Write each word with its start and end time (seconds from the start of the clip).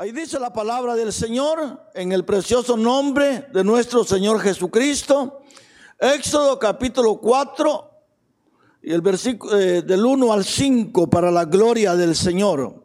Ahí 0.00 0.12
dice 0.12 0.40
la 0.40 0.50
palabra 0.50 0.94
del 0.94 1.12
Señor 1.12 1.90
en 1.92 2.12
el 2.12 2.24
precioso 2.24 2.74
nombre 2.74 3.48
de 3.52 3.62
nuestro 3.62 4.02
Señor 4.02 4.40
Jesucristo. 4.40 5.42
Éxodo 5.98 6.58
capítulo 6.58 7.20
4 7.20 7.90
y 8.82 8.92
el 8.94 9.02
versículo 9.02 9.60
eh, 9.60 9.82
del 9.82 10.02
1 10.02 10.32
al 10.32 10.42
5 10.42 11.10
para 11.10 11.30
la 11.30 11.44
gloria 11.44 11.96
del 11.96 12.16
Señor. 12.16 12.82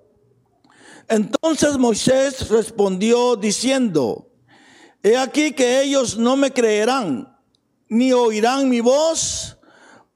Entonces 1.07 1.77
Moisés 1.77 2.49
respondió 2.49 3.37
diciendo, 3.37 4.33
he 5.01 5.15
aquí 5.15 5.53
que 5.53 5.83
ellos 5.83 6.17
no 6.17 6.35
me 6.35 6.51
creerán, 6.51 7.33
ni 7.87 8.11
oirán 8.11 8.67
mi 8.67 8.81
voz, 8.81 9.57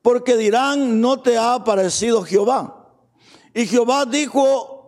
porque 0.02 0.36
dirán, 0.36 1.00
no 1.00 1.21
te 1.21 1.38
ha 1.38 1.54
aparecido 1.54 2.23
Jehová. 2.23 2.91
Y 3.54 3.68
Jehová 3.68 4.04
dijo, 4.04 4.79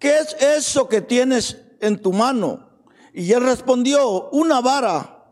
¿qué 0.00 0.18
es 0.18 0.34
eso 0.40 0.88
que 0.88 1.00
tienes 1.00 1.58
en 1.78 2.02
tu 2.02 2.12
mano? 2.12 2.68
Y 3.14 3.32
él 3.32 3.42
respondió, 3.42 4.30
una 4.30 4.60
vara. 4.60 5.24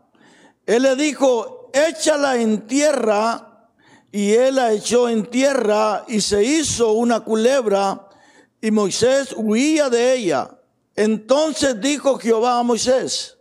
Él 0.65 0.83
le 0.83 0.95
dijo, 0.95 1.69
échala 1.73 2.37
en 2.37 2.65
tierra. 2.65 3.67
Y 4.11 4.31
él 4.31 4.55
la 4.55 4.71
echó 4.71 5.09
en 5.09 5.25
tierra 5.25 6.05
y 6.07 6.21
se 6.21 6.43
hizo 6.43 6.93
una 6.93 7.19
culebra 7.19 8.05
y 8.61 8.71
Moisés 8.71 9.33
huía 9.35 9.89
de 9.89 10.15
ella. 10.15 10.49
Entonces 10.95 11.79
dijo 11.79 12.17
Jehová 12.17 12.59
a 12.59 12.63
Moisés, 12.63 13.37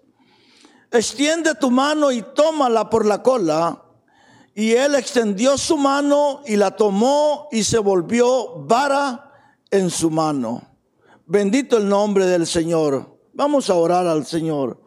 extiende 0.91 1.55
tu 1.55 1.71
mano 1.71 2.13
y 2.13 2.23
tómala 2.23 2.89
por 2.89 3.05
la 3.05 3.23
cola. 3.23 3.83
Y 4.55 4.73
él 4.73 4.95
extendió 4.95 5.57
su 5.57 5.77
mano 5.77 6.43
y 6.47 6.57
la 6.57 6.73
tomó 6.73 7.49
y 7.53 7.65
se 7.65 7.79
volvió 7.79 8.65
vara 8.65 9.33
en 9.71 9.91
su 9.91 10.11
mano. 10.11 10.63
Bendito 11.31 11.77
el 11.77 11.87
nombre 11.87 12.25
del 12.25 12.47
Señor. 12.47 13.21
Vamos 13.35 13.69
a 13.69 13.75
orar 13.75 14.07
al 14.07 14.25
Señor. 14.25 14.81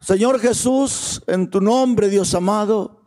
Señor 0.00 0.40
Jesús, 0.40 1.22
en 1.28 1.48
tu 1.48 1.60
nombre, 1.60 2.08
Dios 2.08 2.34
amado, 2.34 3.04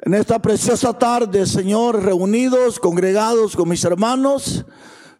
en 0.00 0.14
esta 0.14 0.42
preciosa 0.42 0.98
tarde, 0.98 1.46
Señor, 1.46 2.02
reunidos, 2.02 2.80
congregados 2.80 3.54
con 3.54 3.68
mis 3.68 3.84
hermanos, 3.84 4.66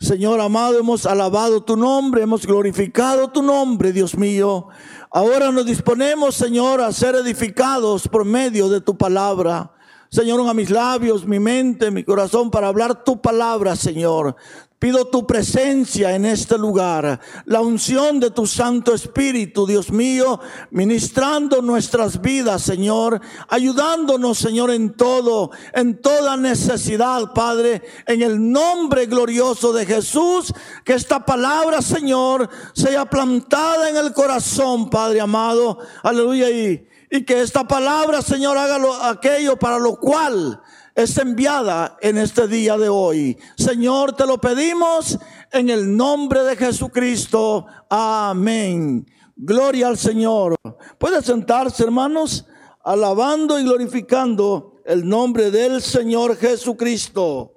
Señor 0.01 0.41
amado, 0.41 0.81
hemos 0.81 1.07
alabado 1.07 1.63
tu 1.63 1.77
nombre, 1.77 2.23
hemos 2.23 2.45
glorificado 2.45 3.29
tu 3.29 3.41
nombre, 3.41 3.93
Dios 3.93 4.19
mío. 4.19 4.67
Ahora 5.13 5.53
nos 5.53 5.67
disponemos, 5.67 6.35
Señor, 6.35 6.81
a 6.81 6.91
ser 6.91 7.15
edificados 7.15 8.09
por 8.09 8.25
medio 8.25 8.69
de 8.69 8.81
tu 8.81 8.99
palabra. 8.99 9.71
Señor, 10.11 10.41
a 10.41 10.55
mis 10.55 10.71
labios, 10.71 11.25
mi 11.25 11.39
mente, 11.39 11.93
mi 11.93 12.03
corazón 12.03 12.51
para 12.51 12.67
hablar 12.67 13.05
tu 13.05 13.23
palabra, 13.23 13.77
Señor. 13.77 14.35
Pido 14.81 15.09
tu 15.09 15.27
presencia 15.27 16.15
en 16.15 16.25
este 16.25 16.57
lugar, 16.57 17.21
la 17.45 17.61
unción 17.61 18.19
de 18.19 18.31
tu 18.31 18.47
Santo 18.47 18.95
Espíritu, 18.95 19.67
Dios 19.67 19.93
mío, 19.93 20.41
ministrando 20.71 21.61
nuestras 21.61 22.23
vidas, 22.23 22.63
Señor, 22.63 23.21
ayudándonos, 23.51 24.39
Señor, 24.39 24.71
en 24.71 24.95
todo, 24.95 25.51
en 25.75 26.01
toda 26.01 26.39
necesidad, 26.39 27.35
Padre, 27.35 27.83
en 28.07 28.23
el 28.23 28.51
nombre 28.51 29.05
glorioso 29.05 29.75
de 29.75 29.85
Jesús, 29.85 30.51
que 30.83 30.95
esta 30.95 31.27
palabra, 31.27 31.83
Señor, 31.83 32.49
sea 32.73 33.05
plantada 33.05 33.91
en 33.91 33.99
el 33.99 34.15
corazón, 34.15 34.89
Padre 34.89 35.21
amado, 35.21 35.77
aleluya, 36.03 36.49
y, 36.49 36.89
y 37.11 37.27
que 37.27 37.43
esta 37.43 37.69
palabra, 37.69 38.23
Señor, 38.23 38.57
haga 38.57 38.79
lo, 38.79 38.95
aquello 38.95 39.59
para 39.59 39.79
lo 39.79 39.97
cual 39.97 40.63
es 40.95 41.17
enviada 41.19 41.97
en 42.01 42.19
este 42.19 42.49
día 42.49 42.77
de 42.77 42.89
hoy. 42.89 43.39
Señor, 43.57 44.15
te 44.15 44.27
lo 44.27 44.39
pedimos 44.39 45.19
en 45.53 45.71
el 45.71 45.97
nombre 45.97 46.43
de 46.43 46.57
Jesucristo. 46.57 47.67
Amén. 47.89 49.07
Gloria 49.37 49.89
al 49.89 49.99
Señor. 49.99 50.57
Puede 50.99 51.23
sentarse, 51.23 51.85
hermanos, 51.85 52.47
alabando 52.85 53.59
y 53.59 53.65
glorificando 53.65 54.75
el 54.85 55.09
nombre 55.09 55.51
del 55.51 55.81
Señor 55.83 56.37
Jesucristo. 56.37 57.55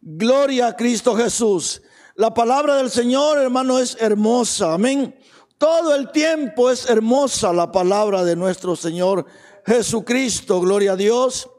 Gloria 0.00 0.68
a 0.68 0.76
Cristo 0.76 1.14
Jesús. 1.16 1.82
La 2.14 2.32
palabra 2.32 2.76
del 2.76 2.90
Señor, 2.90 3.38
hermano, 3.38 3.78
es 3.78 3.96
hermosa. 4.00 4.74
Amén. 4.74 5.14
Todo 5.58 5.94
el 5.94 6.10
tiempo 6.12 6.70
es 6.70 6.88
hermosa 6.88 7.52
la 7.52 7.72
palabra 7.72 8.24
de 8.24 8.36
nuestro 8.36 8.76
Señor 8.76 9.26
Jesucristo. 9.66 10.60
Gloria 10.60 10.92
a 10.92 10.96
Dios. 10.96 11.50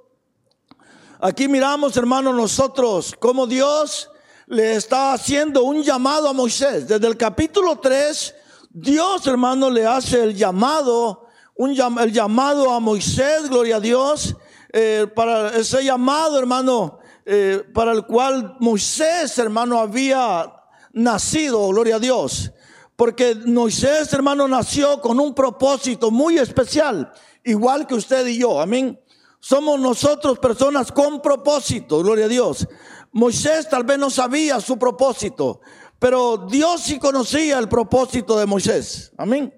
Aquí 1.21 1.49
miramos, 1.49 1.97
hermanos, 1.97 2.33
nosotros 2.33 3.13
cómo 3.19 3.45
Dios 3.45 4.09
le 4.47 4.75
está 4.75 5.11
haciendo 5.11 5.63
un 5.63 5.83
llamado 5.83 6.29
a 6.29 6.33
Moisés. 6.33 6.87
Desde 6.87 7.05
el 7.07 7.17
capítulo 7.17 7.77
3, 7.77 8.35
Dios, 8.69 9.27
hermano, 9.27 9.69
le 9.69 9.85
hace 9.85 10.23
el 10.23 10.33
llamado, 10.33 11.27
un, 11.55 11.71
el 11.99 12.13
llamado 12.13 12.71
a 12.71 12.79
Moisés, 12.79 13.49
gloria 13.49 13.75
a 13.75 13.79
Dios, 13.81 14.37
eh, 14.71 15.07
para 15.13 15.57
ese 15.57 15.83
llamado, 15.83 16.39
hermano, 16.39 16.99
eh, 17.25 17.65
para 17.73 17.91
el 17.91 18.05
cual 18.05 18.55
Moisés, 18.61 19.37
hermano, 19.39 19.77
había 19.77 20.49
nacido, 20.93 21.67
gloria 21.67 21.97
a 21.97 21.99
Dios. 21.99 22.53
Porque 22.95 23.35
Moisés, 23.35 24.13
hermano, 24.13 24.47
nació 24.47 25.01
con 25.01 25.19
un 25.19 25.35
propósito 25.35 26.11
muy 26.11 26.37
especial, 26.37 27.11
igual 27.43 27.87
que 27.87 27.95
usted 27.95 28.25
y 28.25 28.39
yo, 28.39 28.61
amén. 28.61 28.97
Somos 29.39 29.79
nosotros 29.79 30.37
personas 30.39 30.91
con 30.91 31.21
propósito, 31.21 31.99
gloria 31.99 32.25
a 32.25 32.29
Dios. 32.29 32.67
Moisés 33.11 33.67
tal 33.69 33.83
vez 33.83 33.97
no 33.97 34.09
sabía 34.09 34.59
su 34.59 34.77
propósito, 34.77 35.61
pero 35.97 36.47
Dios 36.49 36.81
sí 36.81 36.99
conocía 36.99 37.57
el 37.57 37.69
propósito 37.69 38.37
de 38.37 38.45
Moisés. 38.45 39.11
Amén. 39.17 39.53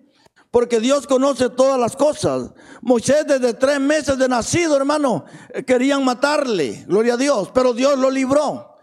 Porque 0.52 0.80
Dios 0.80 1.08
conoce 1.08 1.50
todas 1.50 1.80
las 1.80 1.96
cosas. 1.96 2.52
Moisés 2.82 3.26
desde 3.26 3.54
tres 3.54 3.80
meses 3.80 4.18
de 4.18 4.28
nacido, 4.28 4.76
hermano, 4.76 5.26
eh, 5.54 5.64
querían 5.64 6.04
matarle, 6.04 6.84
gloria 6.88 7.14
a 7.14 7.18
Dios, 7.18 7.50
pero 7.54 7.74
Dios 7.74 7.98
lo 7.98 8.10
libró. 8.10 8.76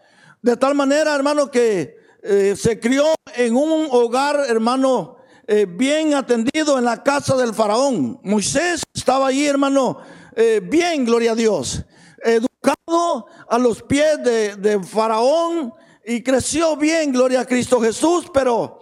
De 0.42 0.56
tal 0.56 0.74
manera, 0.74 1.14
hermano, 1.14 1.50
que 1.50 1.96
eh, 2.22 2.56
se 2.56 2.80
crió 2.80 3.04
en 3.34 3.54
un 3.56 3.88
hogar, 3.90 4.44
hermano, 4.48 5.16
eh, 5.46 5.66
bien 5.68 6.14
atendido 6.14 6.78
en 6.78 6.84
la 6.84 7.02
casa 7.02 7.36
del 7.36 7.54
faraón. 7.54 8.20
Moisés 8.22 8.82
estaba 8.94 9.28
allí, 9.28 9.46
hermano, 9.46 9.98
eh, 10.40 10.60
bien, 10.62 11.04
gloria 11.04 11.32
a 11.32 11.34
Dios, 11.34 11.82
educado 12.22 13.26
a 13.48 13.58
los 13.58 13.82
pies 13.82 14.22
de, 14.22 14.80
Faraón 14.88 15.74
y 16.06 16.22
creció 16.22 16.76
bien, 16.76 17.10
gloria 17.10 17.40
a 17.40 17.44
Cristo 17.44 17.80
Jesús, 17.80 18.26
pero 18.32 18.80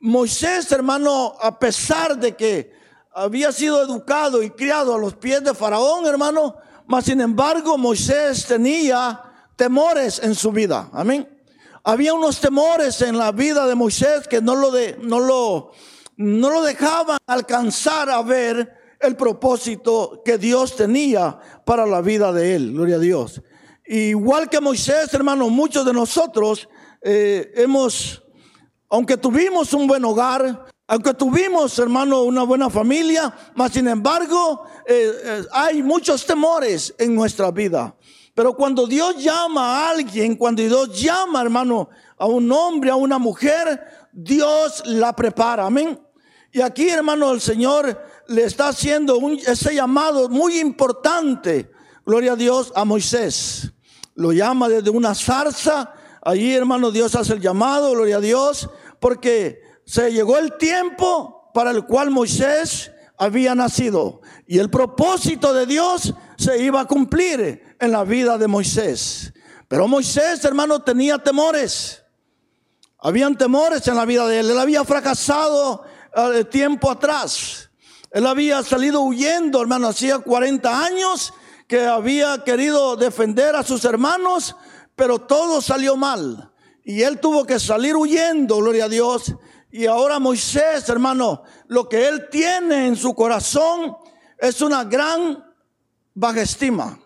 Moisés, 0.00 0.70
hermano, 0.70 1.34
a 1.40 1.58
pesar 1.58 2.18
de 2.18 2.36
que 2.36 2.74
había 3.14 3.52
sido 3.52 3.82
educado 3.82 4.42
y 4.42 4.50
criado 4.50 4.94
a 4.94 4.98
los 4.98 5.14
pies 5.14 5.42
de 5.42 5.54
Faraón, 5.54 6.04
hermano, 6.04 6.56
mas 6.86 7.06
sin 7.06 7.22
embargo 7.22 7.78
Moisés 7.78 8.44
tenía 8.44 9.22
temores 9.56 10.20
en 10.22 10.34
su 10.34 10.52
vida. 10.52 10.90
Amén. 10.92 11.26
Había 11.84 12.12
unos 12.12 12.38
temores 12.38 13.00
en 13.00 13.16
la 13.16 13.32
vida 13.32 13.66
de 13.66 13.74
Moisés 13.74 14.28
que 14.28 14.42
no 14.42 14.54
lo, 14.54 14.70
de, 14.70 14.98
no 15.00 15.20
lo, 15.20 15.72
no 16.18 16.50
lo 16.50 16.60
dejaban 16.60 17.16
alcanzar 17.26 18.10
a 18.10 18.20
ver 18.20 18.77
el 19.00 19.16
propósito 19.16 20.22
que 20.24 20.38
Dios 20.38 20.76
tenía 20.76 21.38
para 21.64 21.86
la 21.86 22.00
vida 22.00 22.32
de 22.32 22.56
él. 22.56 22.72
Gloria 22.72 22.96
a 22.96 23.00
Dios. 23.00 23.42
Igual 23.86 24.50
que 24.50 24.60
Moisés, 24.60 25.12
hermano, 25.14 25.48
muchos 25.48 25.84
de 25.86 25.92
nosotros 25.92 26.68
eh, 27.00 27.52
hemos, 27.54 28.22
aunque 28.88 29.16
tuvimos 29.16 29.72
un 29.72 29.86
buen 29.86 30.04
hogar, 30.04 30.66
aunque 30.86 31.14
tuvimos, 31.14 31.78
hermano, 31.78 32.22
una 32.22 32.42
buena 32.42 32.70
familia, 32.70 33.34
mas 33.54 33.72
sin 33.72 33.88
embargo, 33.88 34.64
eh, 34.86 35.12
eh, 35.24 35.44
hay 35.52 35.82
muchos 35.82 36.24
temores 36.24 36.94
en 36.98 37.14
nuestra 37.14 37.50
vida. 37.50 37.94
Pero 38.34 38.54
cuando 38.54 38.86
Dios 38.86 39.16
llama 39.22 39.80
a 39.80 39.90
alguien, 39.90 40.36
cuando 40.36 40.62
Dios 40.62 41.00
llama, 41.00 41.42
hermano, 41.42 41.88
a 42.16 42.26
un 42.26 42.50
hombre, 42.52 42.90
a 42.90 42.96
una 42.96 43.18
mujer, 43.18 43.84
Dios 44.12 44.82
la 44.86 45.14
prepara. 45.14 45.66
Amén. 45.66 46.00
Y 46.52 46.60
aquí, 46.60 46.88
hermano, 46.88 47.32
el 47.32 47.40
Señor 47.40 48.00
le 48.28 48.44
está 48.44 48.68
haciendo 48.68 49.18
ese 49.46 49.74
llamado 49.74 50.28
muy 50.28 50.58
importante, 50.60 51.70
gloria 52.04 52.32
a 52.32 52.36
Dios, 52.36 52.72
a 52.76 52.84
Moisés. 52.84 53.72
Lo 54.14 54.32
llama 54.32 54.68
desde 54.68 54.90
una 54.90 55.14
zarza. 55.14 55.94
Allí, 56.22 56.54
hermano, 56.54 56.90
Dios 56.90 57.14
hace 57.14 57.32
el 57.32 57.40
llamado, 57.40 57.90
gloria 57.92 58.18
a 58.18 58.20
Dios, 58.20 58.68
porque 59.00 59.62
se 59.86 60.12
llegó 60.12 60.36
el 60.36 60.58
tiempo 60.58 61.50
para 61.54 61.70
el 61.70 61.86
cual 61.86 62.10
Moisés 62.10 62.92
había 63.16 63.54
nacido. 63.54 64.20
Y 64.46 64.58
el 64.58 64.68
propósito 64.68 65.54
de 65.54 65.64
Dios 65.64 66.12
se 66.36 66.62
iba 66.62 66.82
a 66.82 66.86
cumplir 66.86 67.76
en 67.80 67.92
la 67.92 68.04
vida 68.04 68.36
de 68.36 68.46
Moisés. 68.46 69.32
Pero 69.68 69.88
Moisés, 69.88 70.44
hermano, 70.44 70.82
tenía 70.82 71.16
temores. 71.18 72.04
Habían 72.98 73.38
temores 73.38 73.88
en 73.88 73.96
la 73.96 74.04
vida 74.04 74.26
de 74.26 74.40
él. 74.40 74.50
Él 74.50 74.58
había 74.58 74.84
fracasado 74.84 75.84
eh, 76.14 76.44
tiempo 76.44 76.90
atrás. 76.90 77.67
Él 78.10 78.26
había 78.26 78.62
salido 78.62 79.02
huyendo, 79.02 79.60
hermano, 79.60 79.88
hacía 79.88 80.18
40 80.18 80.84
años 80.84 81.34
que 81.66 81.84
había 81.86 82.42
querido 82.44 82.96
defender 82.96 83.54
a 83.54 83.62
sus 83.62 83.84
hermanos, 83.84 84.56
pero 84.96 85.20
todo 85.20 85.60
salió 85.60 85.96
mal. 85.96 86.50
Y 86.82 87.02
él 87.02 87.20
tuvo 87.20 87.44
que 87.44 87.60
salir 87.60 87.94
huyendo, 87.94 88.56
gloria 88.56 88.86
a 88.86 88.88
Dios. 88.88 89.34
Y 89.70 89.84
ahora 89.84 90.18
Moisés, 90.18 90.88
hermano, 90.88 91.42
lo 91.66 91.88
que 91.88 92.08
él 92.08 92.28
tiene 92.30 92.86
en 92.86 92.96
su 92.96 93.14
corazón 93.14 93.94
es 94.38 94.62
una 94.62 94.84
gran 94.84 95.44
baja 96.14 96.40
estima. 96.40 96.98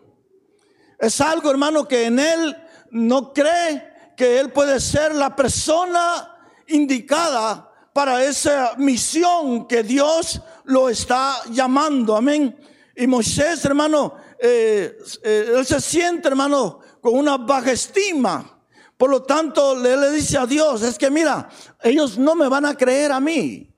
Es 0.98 1.20
algo, 1.20 1.50
hermano, 1.50 1.88
que 1.88 2.06
en 2.06 2.20
él 2.20 2.56
no 2.92 3.32
cree 3.32 3.92
que 4.16 4.38
él 4.38 4.52
puede 4.52 4.78
ser 4.78 5.12
la 5.16 5.34
persona 5.34 6.36
indicada 6.68 7.68
para 7.92 8.24
esa 8.24 8.74
misión 8.78 9.66
que 9.66 9.82
Dios 9.82 10.40
lo 10.64 10.88
está 10.88 11.34
llamando. 11.50 12.16
Amén. 12.16 12.56
Y 12.96 13.06
Moisés, 13.06 13.64
hermano, 13.64 14.14
eh, 14.38 14.98
eh, 15.22 15.52
él 15.56 15.66
se 15.66 15.80
siente, 15.80 16.28
hermano, 16.28 16.80
con 17.00 17.14
una 17.14 17.36
baja 17.36 17.72
estima. 17.72 18.58
Por 18.96 19.10
lo 19.10 19.22
tanto, 19.22 19.74
le, 19.74 19.96
le 19.96 20.10
dice 20.10 20.38
a 20.38 20.46
Dios, 20.46 20.82
es 20.82 20.98
que 20.98 21.10
mira, 21.10 21.48
ellos 21.82 22.18
no 22.18 22.34
me 22.34 22.48
van 22.48 22.66
a 22.66 22.76
creer 22.76 23.12
a 23.12 23.20
mí. 23.20 23.68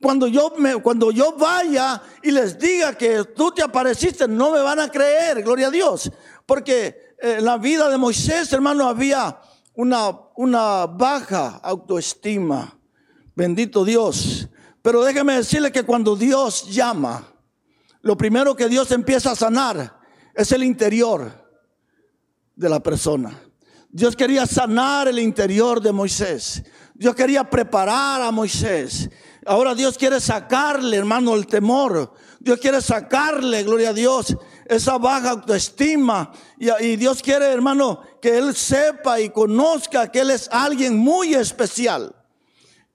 Cuando 0.00 0.26
yo, 0.26 0.52
me, 0.58 0.76
cuando 0.82 1.10
yo 1.10 1.32
vaya 1.32 2.02
y 2.22 2.30
les 2.30 2.58
diga 2.58 2.96
que 2.96 3.24
tú 3.24 3.50
te 3.52 3.62
apareciste, 3.62 4.28
no 4.28 4.50
me 4.50 4.60
van 4.60 4.78
a 4.78 4.90
creer, 4.90 5.42
gloria 5.42 5.68
a 5.68 5.70
Dios. 5.70 6.10
Porque 6.44 7.14
en 7.18 7.44
la 7.44 7.56
vida 7.56 7.88
de 7.88 7.96
Moisés, 7.96 8.52
hermano, 8.52 8.86
había 8.86 9.40
una, 9.74 10.10
una 10.36 10.86
baja 10.86 11.60
autoestima. 11.62 12.78
Bendito 13.34 13.84
Dios. 13.84 14.48
Pero 14.86 15.02
déjeme 15.02 15.34
decirle 15.34 15.72
que 15.72 15.82
cuando 15.82 16.14
Dios 16.14 16.68
llama, 16.70 17.26
lo 18.02 18.16
primero 18.16 18.54
que 18.54 18.68
Dios 18.68 18.92
empieza 18.92 19.32
a 19.32 19.34
sanar 19.34 19.98
es 20.32 20.52
el 20.52 20.62
interior 20.62 21.44
de 22.54 22.68
la 22.68 22.78
persona. 22.78 23.36
Dios 23.90 24.14
quería 24.14 24.46
sanar 24.46 25.08
el 25.08 25.18
interior 25.18 25.82
de 25.82 25.90
Moisés. 25.90 26.62
Dios 26.94 27.16
quería 27.16 27.50
preparar 27.50 28.22
a 28.22 28.30
Moisés. 28.30 29.10
Ahora 29.44 29.74
Dios 29.74 29.98
quiere 29.98 30.20
sacarle, 30.20 30.98
hermano, 30.98 31.34
el 31.34 31.48
temor. 31.48 32.14
Dios 32.38 32.60
quiere 32.60 32.80
sacarle, 32.80 33.64
gloria 33.64 33.88
a 33.88 33.92
Dios, 33.92 34.36
esa 34.66 34.98
baja 34.98 35.30
autoestima. 35.30 36.30
Y, 36.60 36.94
Dios 36.94 37.22
quiere, 37.22 37.46
hermano, 37.46 38.02
que 38.22 38.38
Él 38.38 38.54
sepa 38.54 39.18
y 39.18 39.30
conozca 39.30 40.12
que 40.12 40.20
Él 40.20 40.30
es 40.30 40.48
alguien 40.52 40.96
muy 40.96 41.34
especial. 41.34 42.15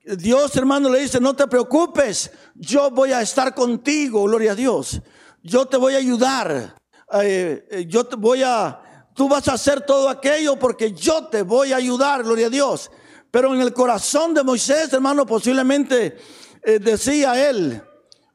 Dios, 0.04 0.56
hermano, 0.56 0.90
le 0.90 1.00
dice, 1.00 1.20
no 1.20 1.36
te 1.36 1.48
preocupes, 1.48 2.32
yo 2.56 2.90
voy 2.90 3.12
a 3.12 3.22
estar 3.22 3.54
contigo, 3.54 4.24
gloria 4.24 4.54
a 4.54 4.56
Dios. 4.56 5.00
Yo 5.44 5.68
te 5.68 5.78
voy 5.78 5.94
a 5.94 5.98
ayudar. 5.98 6.76
Eh, 7.14 7.68
eh, 7.70 7.86
yo 7.88 8.06
te 8.06 8.16
voy 8.16 8.42
a, 8.42 9.08
tú 9.14 9.28
vas 9.28 9.48
a 9.48 9.54
hacer 9.54 9.82
todo 9.82 10.10
aquello 10.10 10.58
porque 10.58 10.94
yo 10.94 11.28
te 11.28 11.44
voy 11.44 11.74
a 11.74 11.76
ayudar, 11.76 12.24
gloria 12.24 12.48
a 12.48 12.50
Dios. 12.50 12.90
Pero 13.30 13.54
en 13.54 13.62
el 13.62 13.74
corazón 13.74 14.34
de 14.34 14.44
Moisés, 14.44 14.92
hermano, 14.92 15.26
posiblemente 15.26 16.18
eh, 16.64 16.80
decía 16.80 17.50
él, 17.50 17.84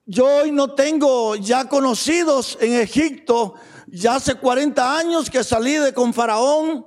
yo 0.05 0.27
hoy 0.27 0.53
no 0.53 0.73
tengo 0.75 1.35
ya 1.35 1.69
conocidos 1.69 2.59
en 2.61 2.75
Egipto, 2.75 3.55
ya 3.89 4.17
hace 4.17 4.37
40 4.37 4.99
años 4.99 5.31
que 5.31 5.43
salí 5.43 5.75
de 5.75 5.93
con 5.93 6.15
Faraón, 6.15 6.87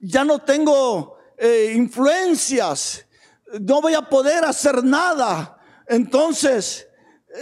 ya 0.00 0.24
no 0.24 0.38
tengo 0.38 1.18
influencias, 1.74 3.03
no 3.60 3.80
voy 3.80 3.94
a 3.94 4.02
poder 4.02 4.44
hacer 4.44 4.84
nada. 4.84 5.58
Entonces, 5.86 6.86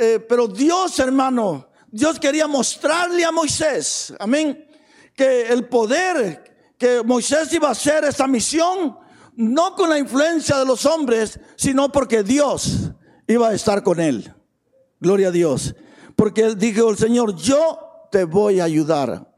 eh, 0.00 0.24
pero 0.28 0.48
Dios, 0.48 0.98
hermano, 0.98 1.68
Dios 1.90 2.18
quería 2.18 2.46
mostrarle 2.46 3.24
a 3.24 3.30
Moisés, 3.30 4.14
amén, 4.18 4.66
que 5.14 5.48
el 5.48 5.68
poder 5.68 6.52
que 6.78 7.02
Moisés 7.04 7.52
iba 7.52 7.68
a 7.68 7.72
hacer 7.72 8.04
esa 8.04 8.26
misión, 8.26 8.98
no 9.36 9.76
con 9.76 9.88
la 9.88 9.98
influencia 9.98 10.58
de 10.58 10.66
los 10.66 10.84
hombres, 10.84 11.38
sino 11.54 11.92
porque 11.92 12.24
Dios 12.24 12.90
iba 13.28 13.50
a 13.50 13.54
estar 13.54 13.84
con 13.84 14.00
él. 14.00 14.34
Gloria 14.98 15.28
a 15.28 15.30
Dios. 15.30 15.76
Porque 16.16 16.56
dijo 16.56 16.90
el 16.90 16.98
Señor, 16.98 17.36
yo 17.36 17.78
te 18.10 18.24
voy 18.24 18.58
a 18.58 18.64
ayudar. 18.64 19.32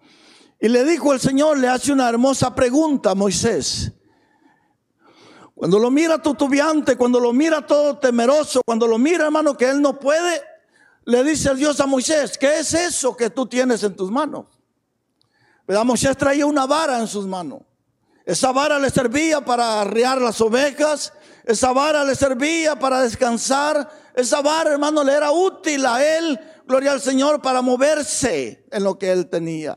Y 0.59 0.69
le 0.69 0.85
dijo 0.85 1.13
el 1.13 1.21
Señor, 1.21 1.59
le 1.59 1.69
hace 1.69 1.93
una 1.93 2.09
hermosa 2.09 2.55
pregunta 2.55 3.11
a 3.11 3.15
Moisés. 3.15 3.93
Cuando 5.55 5.79
lo 5.79 5.91
mira 5.91 6.21
tutubiante, 6.21 6.97
cuando 6.97 7.21
lo 7.21 7.33
mira 7.33 7.65
todo 7.65 7.99
temeroso, 7.99 8.63
cuando 8.65 8.87
lo 8.89 8.99
mira, 8.99 9.25
hermano, 9.27 9.57
que 9.57 9.69
él 9.69 9.81
no 9.81 9.99
puede, 9.99 10.43
le 11.05 11.23
dice 11.23 11.51
el 11.51 11.59
Dios 11.59 11.81
a 11.81 11.87
Moisés, 11.87 12.37
¿qué 12.39 12.59
es 12.59 12.75
eso 12.75 13.17
que 13.17 13.31
tú 13.31 13.47
tienes 13.47 13.83
en 13.85 13.95
tus 13.95 14.11
manos? 14.11 14.47
¿Verdad? 15.67 15.85
Moisés 15.85 16.17
traía 16.17 16.45
una 16.45 16.67
vara 16.67 16.99
en 16.99 17.07
sus 17.07 17.27
manos. 17.27 17.63
Esa 18.27 18.53
vara 18.53 18.79
le 18.79 18.91
servía 18.91 19.45
para 19.45 19.83
arriar 19.83 20.21
las 20.21 20.41
ovejas, 20.41 21.13
esa 21.45 21.73
vara 21.73 22.05
le 22.05 22.15
servía 22.15 22.79
para 22.79 23.03
descansar, 23.03 23.89
esa 24.15 24.41
vara, 24.41 24.73
hermano, 24.73 25.05
le 25.05 25.13
era 25.13 25.31
útil 25.31 25.85
a 25.85 26.03
él, 26.03 26.41
gloria 26.67 26.93
al 26.93 27.01
Señor, 27.01 27.43
para 27.43 27.61
moverse 27.61 28.65
en 28.71 28.83
lo 28.83 28.99
que 28.99 29.13
él 29.13 29.29
tenía. 29.29 29.77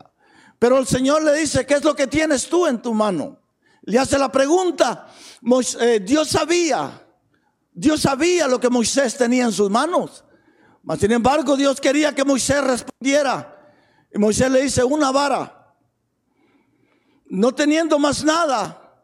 Pero 0.60 0.78
el 0.78 0.88
Señor 0.88 1.24
le 1.24 1.34
dice, 1.34 1.66
¿qué 1.66 1.76
es 1.76 1.84
lo 1.84 1.96
que 1.96 2.08
tienes 2.08 2.48
tú 2.48 2.68
en 2.68 2.82
tu 2.82 2.94
mano? 2.94 3.40
Le 3.82 4.00
hace 4.00 4.18
la 4.18 4.32
pregunta, 4.32 5.08
Dios 6.02 6.28
sabía, 6.28 7.08
Dios 7.72 8.02
sabía 8.02 8.48
lo 8.48 8.60
que 8.60 8.70
Moisés 8.70 9.16
tenía 9.18 9.46
en 9.46 9.52
sus 9.52 9.70
manos. 9.70 10.26
Mas 10.84 11.00
sin 11.00 11.12
embargo, 11.12 11.56
Dios 11.56 11.80
quería 11.80 12.14
que 12.14 12.26
Moisés 12.26 12.64
respondiera. 12.64 13.54
Y 14.14 14.20
Moisés 14.20 14.52
le 14.52 14.62
dice, 14.62 14.84
una 14.84 15.12
vara. 15.12 15.76
No 17.30 17.54
teniendo 17.54 18.00
más 18.00 18.24
nada, 18.24 19.04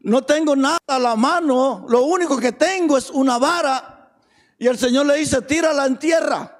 no 0.00 0.22
tengo 0.22 0.54
nada 0.54 0.78
a 0.86 0.98
la 0.98 1.16
mano, 1.16 1.86
lo 1.88 2.04
único 2.04 2.38
que 2.38 2.52
tengo 2.52 2.96
es 2.96 3.10
una 3.10 3.38
vara. 3.38 4.12
Y 4.58 4.66
el 4.66 4.78
Señor 4.78 5.06
le 5.06 5.16
dice, 5.16 5.42
tírala 5.42 5.86
en 5.86 5.98
tierra. 5.98 6.50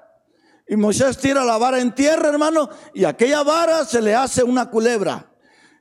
Y 0.67 0.75
Moisés 0.75 1.17
tira 1.17 1.45
la 1.45 1.57
vara 1.57 1.79
en 1.79 1.93
tierra, 1.93 2.29
hermano, 2.29 2.69
y 2.93 3.05
aquella 3.05 3.43
vara 3.43 3.85
se 3.85 4.01
le 4.01 4.15
hace 4.15 4.43
una 4.43 4.69
culebra. 4.69 5.31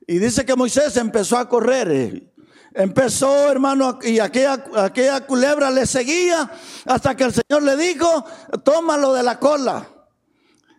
Y 0.06 0.18
dice 0.18 0.44
que 0.44 0.54
Moisés 0.54 0.96
empezó 0.96 1.38
a 1.38 1.48
correr. 1.48 2.33
Empezó, 2.76 3.53
hermano, 3.53 4.00
y 4.03 4.19
aquella, 4.19 4.65
aquella 4.76 5.25
culebra 5.25 5.71
le 5.71 5.87
seguía 5.87 6.50
hasta 6.85 7.17
que 7.17 7.23
el 7.23 7.32
Señor 7.32 7.62
le 7.62 7.76
dijo, 7.76 8.25
tómalo 8.65 9.12
de 9.12 9.23
la 9.23 9.38
cola. 9.38 9.87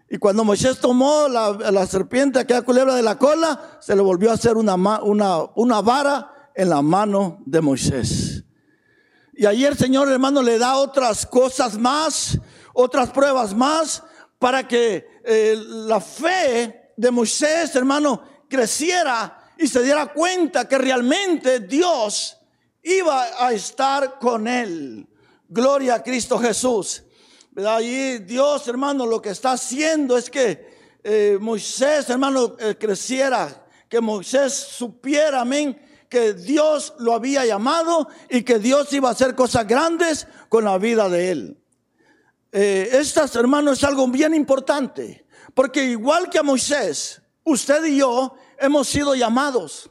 Y 0.09 0.17
cuando 0.17 0.43
Moisés 0.43 0.79
tomó 0.79 1.29
la, 1.29 1.51
la 1.71 1.87
serpiente, 1.87 2.37
aquella 2.37 2.63
culebra 2.63 2.95
de 2.95 3.01
la 3.01 3.17
cola, 3.17 3.79
se 3.79 3.95
le 3.95 4.01
volvió 4.01 4.29
a 4.29 4.33
hacer 4.33 4.57
una, 4.57 4.75
una, 4.75 5.37
una 5.55 5.81
vara 5.81 6.51
en 6.53 6.69
la 6.69 6.81
mano 6.81 7.41
de 7.45 7.61
Moisés. 7.61 8.43
Y 9.33 9.45
ahí 9.45 9.63
el 9.63 9.77
Señor, 9.77 10.11
hermano, 10.11 10.41
le 10.41 10.57
da 10.57 10.75
otras 10.75 11.25
cosas 11.25 11.77
más, 11.77 12.37
otras 12.73 13.09
pruebas 13.11 13.55
más, 13.55 14.03
para 14.37 14.67
que 14.67 15.07
eh, 15.23 15.55
la 15.65 16.01
fe 16.01 16.91
de 16.97 17.09
Moisés, 17.09 17.73
hermano, 17.73 18.21
creciera 18.49 19.44
y 19.57 19.67
se 19.67 19.83
diera 19.83 20.07
cuenta 20.07 20.67
que 20.67 20.77
realmente 20.77 21.61
Dios 21.61 22.37
iba 22.83 23.45
a 23.45 23.51
estar 23.51 24.19
con 24.19 24.47
él. 24.47 25.07
Gloria 25.47 25.95
a 25.95 26.03
Cristo 26.03 26.37
Jesús. 26.37 27.03
Allí 27.55 28.19
Dios, 28.19 28.67
hermano, 28.67 29.05
lo 29.05 29.21
que 29.21 29.29
está 29.29 29.53
haciendo 29.53 30.17
es 30.17 30.29
que 30.29 30.75
eh, 31.03 31.37
Moisés, 31.39 32.09
hermano, 32.09 32.55
eh, 32.59 32.75
creciera, 32.77 33.65
que 33.87 34.01
Moisés 34.01 34.53
supiera, 34.53 35.41
amén, 35.41 35.79
que 36.09 36.33
Dios 36.33 36.93
lo 36.99 37.13
había 37.13 37.45
llamado 37.45 38.07
y 38.29 38.43
que 38.43 38.59
Dios 38.59 38.91
iba 38.93 39.09
a 39.09 39.11
hacer 39.13 39.35
cosas 39.35 39.67
grandes 39.67 40.27
con 40.49 40.65
la 40.65 40.77
vida 40.77 41.07
de 41.09 41.31
él. 41.31 41.57
Eh, 42.51 42.89
estas, 42.93 43.35
hermano, 43.35 43.71
es 43.71 43.83
algo 43.83 44.07
bien 44.07 44.33
importante, 44.33 45.25
porque 45.53 45.83
igual 45.83 46.29
que 46.29 46.39
a 46.39 46.43
Moisés, 46.43 47.21
usted 47.43 47.85
y 47.85 47.97
yo 47.97 48.35
hemos 48.59 48.87
sido 48.87 49.15
llamados. 49.15 49.89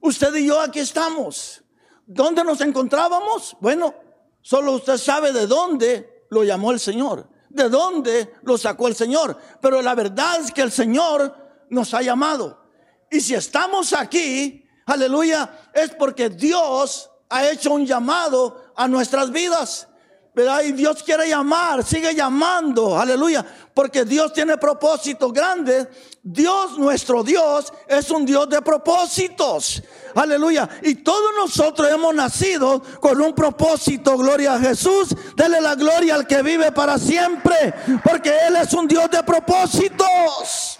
Usted 0.00 0.34
y 0.36 0.46
yo 0.46 0.60
aquí 0.60 0.80
estamos. 0.80 1.62
¿Dónde 2.06 2.44
nos 2.44 2.60
encontrábamos? 2.60 3.56
Bueno, 3.60 3.94
solo 4.40 4.72
usted 4.72 4.96
sabe 4.96 5.32
de 5.32 5.46
dónde 5.46 6.26
lo 6.30 6.44
llamó 6.44 6.72
el 6.72 6.80
Señor, 6.80 7.28
de 7.50 7.68
dónde 7.68 8.34
lo 8.42 8.56
sacó 8.56 8.88
el 8.88 8.94
Señor. 8.94 9.36
Pero 9.60 9.82
la 9.82 9.94
verdad 9.94 10.40
es 10.40 10.52
que 10.52 10.62
el 10.62 10.72
Señor 10.72 11.66
nos 11.70 11.92
ha 11.94 12.02
llamado. 12.02 12.64
Y 13.10 13.20
si 13.20 13.34
estamos 13.34 13.92
aquí, 13.92 14.64
aleluya, 14.86 15.70
es 15.74 15.90
porque 15.90 16.30
Dios 16.30 17.10
ha 17.28 17.48
hecho 17.48 17.72
un 17.72 17.86
llamado 17.86 18.72
a 18.76 18.88
nuestras 18.88 19.30
vidas. 19.30 19.88
¿Verdad? 20.34 20.62
Y 20.62 20.72
Dios 20.72 21.02
quiere 21.02 21.28
llamar, 21.28 21.84
sigue 21.84 22.14
llamando, 22.14 22.98
aleluya, 22.98 23.44
porque 23.74 24.04
Dios 24.04 24.32
tiene 24.32 24.56
propósitos 24.56 25.32
grandes. 25.32 25.88
Dios, 26.22 26.78
nuestro 26.78 27.22
Dios, 27.22 27.72
es 27.86 28.10
un 28.10 28.24
Dios 28.24 28.48
de 28.48 28.62
propósitos, 28.62 29.82
aleluya. 30.14 30.68
Y 30.82 30.96
todos 30.96 31.32
nosotros 31.36 31.90
hemos 31.90 32.14
nacido 32.14 32.82
con 33.00 33.20
un 33.20 33.34
propósito, 33.34 34.16
gloria 34.16 34.54
a 34.54 34.60
Jesús. 34.60 35.14
Dele 35.34 35.60
la 35.60 35.74
gloria 35.74 36.14
al 36.14 36.26
que 36.26 36.42
vive 36.42 36.70
para 36.72 36.98
siempre, 36.98 37.74
porque 38.04 38.32
Él 38.46 38.56
es 38.56 38.72
un 38.74 38.86
Dios 38.86 39.10
de 39.10 39.22
propósitos. 39.22 40.78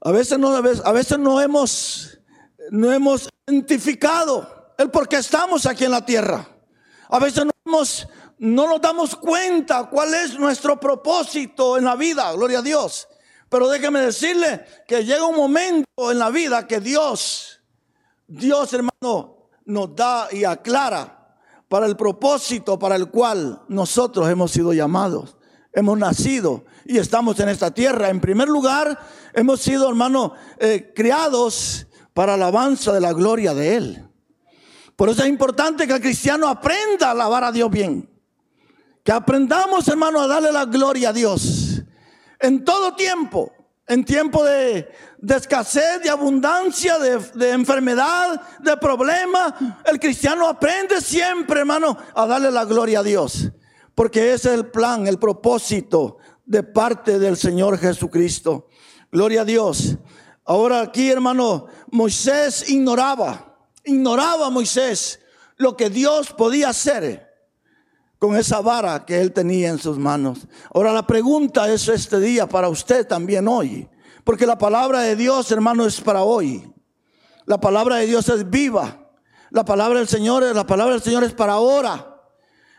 A 0.00 0.12
veces 0.12 0.38
no, 0.38 0.54
a 0.56 0.92
veces 0.92 1.18
no 1.18 1.40
hemos, 1.40 2.18
no 2.70 2.92
hemos 2.92 3.28
identificado 3.46 4.72
el 4.78 4.90
por 4.90 5.08
qué 5.08 5.16
estamos 5.16 5.66
aquí 5.66 5.84
en 5.84 5.90
la 5.90 6.04
tierra. 6.04 6.57
A 7.08 7.18
veces 7.18 7.44
no 7.44 7.52
nos, 7.64 8.08
no 8.38 8.68
nos 8.68 8.80
damos 8.80 9.16
cuenta 9.16 9.88
cuál 9.88 10.14
es 10.14 10.38
nuestro 10.38 10.78
propósito 10.78 11.76
en 11.76 11.84
la 11.84 11.96
vida, 11.96 12.32
gloria 12.32 12.58
a 12.58 12.62
Dios. 12.62 13.08
Pero 13.48 13.68
déjeme 13.68 14.00
decirle 14.00 14.64
que 14.86 15.04
llega 15.04 15.24
un 15.24 15.36
momento 15.36 16.10
en 16.10 16.18
la 16.18 16.30
vida 16.30 16.66
que 16.66 16.80
Dios, 16.80 17.60
Dios 18.26 18.72
hermano, 18.74 19.48
nos 19.64 19.94
da 19.96 20.28
y 20.30 20.44
aclara 20.44 21.36
para 21.68 21.86
el 21.86 21.96
propósito 21.96 22.78
para 22.78 22.96
el 22.96 23.10
cual 23.10 23.62
nosotros 23.68 24.28
hemos 24.28 24.50
sido 24.50 24.72
llamados, 24.72 25.36
hemos 25.72 25.98
nacido 25.98 26.64
y 26.84 26.98
estamos 26.98 27.38
en 27.40 27.50
esta 27.50 27.70
tierra. 27.70 28.08
En 28.08 28.20
primer 28.20 28.48
lugar, 28.48 28.98
hemos 29.34 29.60
sido, 29.60 29.88
hermano, 29.88 30.34
eh, 30.58 30.92
criados 30.94 31.86
para 32.14 32.34
alabanza 32.34 32.92
de 32.92 33.00
la 33.00 33.12
gloria 33.12 33.54
de 33.54 33.76
Él. 33.76 34.07
Por 34.98 35.08
eso 35.08 35.22
es 35.22 35.28
importante 35.28 35.86
que 35.86 35.92
el 35.92 36.00
cristiano 36.00 36.48
aprenda 36.48 37.06
a 37.06 37.10
alabar 37.12 37.44
a 37.44 37.52
Dios 37.52 37.70
bien. 37.70 38.10
Que 39.04 39.12
aprendamos, 39.12 39.86
hermano, 39.86 40.20
a 40.20 40.26
darle 40.26 40.50
la 40.50 40.64
gloria 40.64 41.10
a 41.10 41.12
Dios. 41.12 41.84
En 42.40 42.64
todo 42.64 42.96
tiempo, 42.96 43.52
en 43.86 44.04
tiempo 44.04 44.42
de, 44.42 44.90
escasez, 45.28 46.02
de 46.02 46.10
abundancia, 46.10 46.98
de, 46.98 47.16
de 47.34 47.52
enfermedad, 47.52 48.42
de 48.58 48.76
problema, 48.76 49.80
el 49.84 50.00
cristiano 50.00 50.48
aprende 50.48 51.00
siempre, 51.00 51.60
hermano, 51.60 51.96
a 52.12 52.26
darle 52.26 52.50
la 52.50 52.64
gloria 52.64 52.98
a 52.98 53.04
Dios. 53.04 53.52
Porque 53.94 54.32
ese 54.32 54.48
es 54.48 54.54
el 54.58 54.66
plan, 54.66 55.06
el 55.06 55.20
propósito 55.20 56.18
de 56.44 56.64
parte 56.64 57.20
del 57.20 57.36
Señor 57.36 57.78
Jesucristo. 57.78 58.66
Gloria 59.12 59.42
a 59.42 59.44
Dios. 59.44 59.96
Ahora 60.44 60.80
aquí, 60.80 61.08
hermano, 61.08 61.66
Moisés 61.92 62.68
ignoraba 62.68 63.47
ignoraba 63.88 64.50
Moisés 64.50 65.20
lo 65.56 65.76
que 65.76 65.90
Dios 65.90 66.32
podía 66.32 66.68
hacer 66.68 67.28
con 68.18 68.36
esa 68.36 68.60
vara 68.60 69.04
que 69.04 69.20
él 69.20 69.32
tenía 69.32 69.70
en 69.70 69.78
sus 69.78 69.98
manos. 69.98 70.46
Ahora 70.74 70.92
la 70.92 71.06
pregunta 71.06 71.72
es 71.72 71.88
este 71.88 72.18
día 72.20 72.48
para 72.48 72.68
usted 72.68 73.06
también 73.06 73.46
hoy, 73.48 73.88
porque 74.24 74.46
la 74.46 74.58
palabra 74.58 75.00
de 75.00 75.16
Dios, 75.16 75.50
hermano, 75.52 75.86
es 75.86 76.00
para 76.00 76.22
hoy. 76.22 76.72
La 77.46 77.60
palabra 77.60 77.96
de 77.96 78.06
Dios 78.06 78.28
es 78.28 78.48
viva. 78.48 79.10
La 79.50 79.64
palabra 79.64 79.98
del 79.98 80.08
Señor, 80.08 80.42
la 80.54 80.66
palabra 80.66 80.94
del 80.94 81.02
Señor 81.02 81.24
es 81.24 81.32
para 81.32 81.54
ahora. 81.54 82.20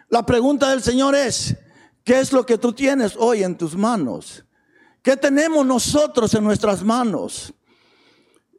La 0.09 0.25
pregunta 0.25 0.69
del 0.69 0.83
Señor 0.83 1.15
es, 1.15 1.55
¿qué 2.03 2.19
es 2.19 2.31
lo 2.31 2.45
que 2.45 2.57
tú 2.57 2.73
tienes 2.73 3.15
hoy 3.17 3.43
en 3.43 3.57
tus 3.57 3.75
manos? 3.75 4.45
¿Qué 5.01 5.17
tenemos 5.17 5.65
nosotros 5.65 6.33
en 6.33 6.43
nuestras 6.43 6.83
manos? 6.83 7.53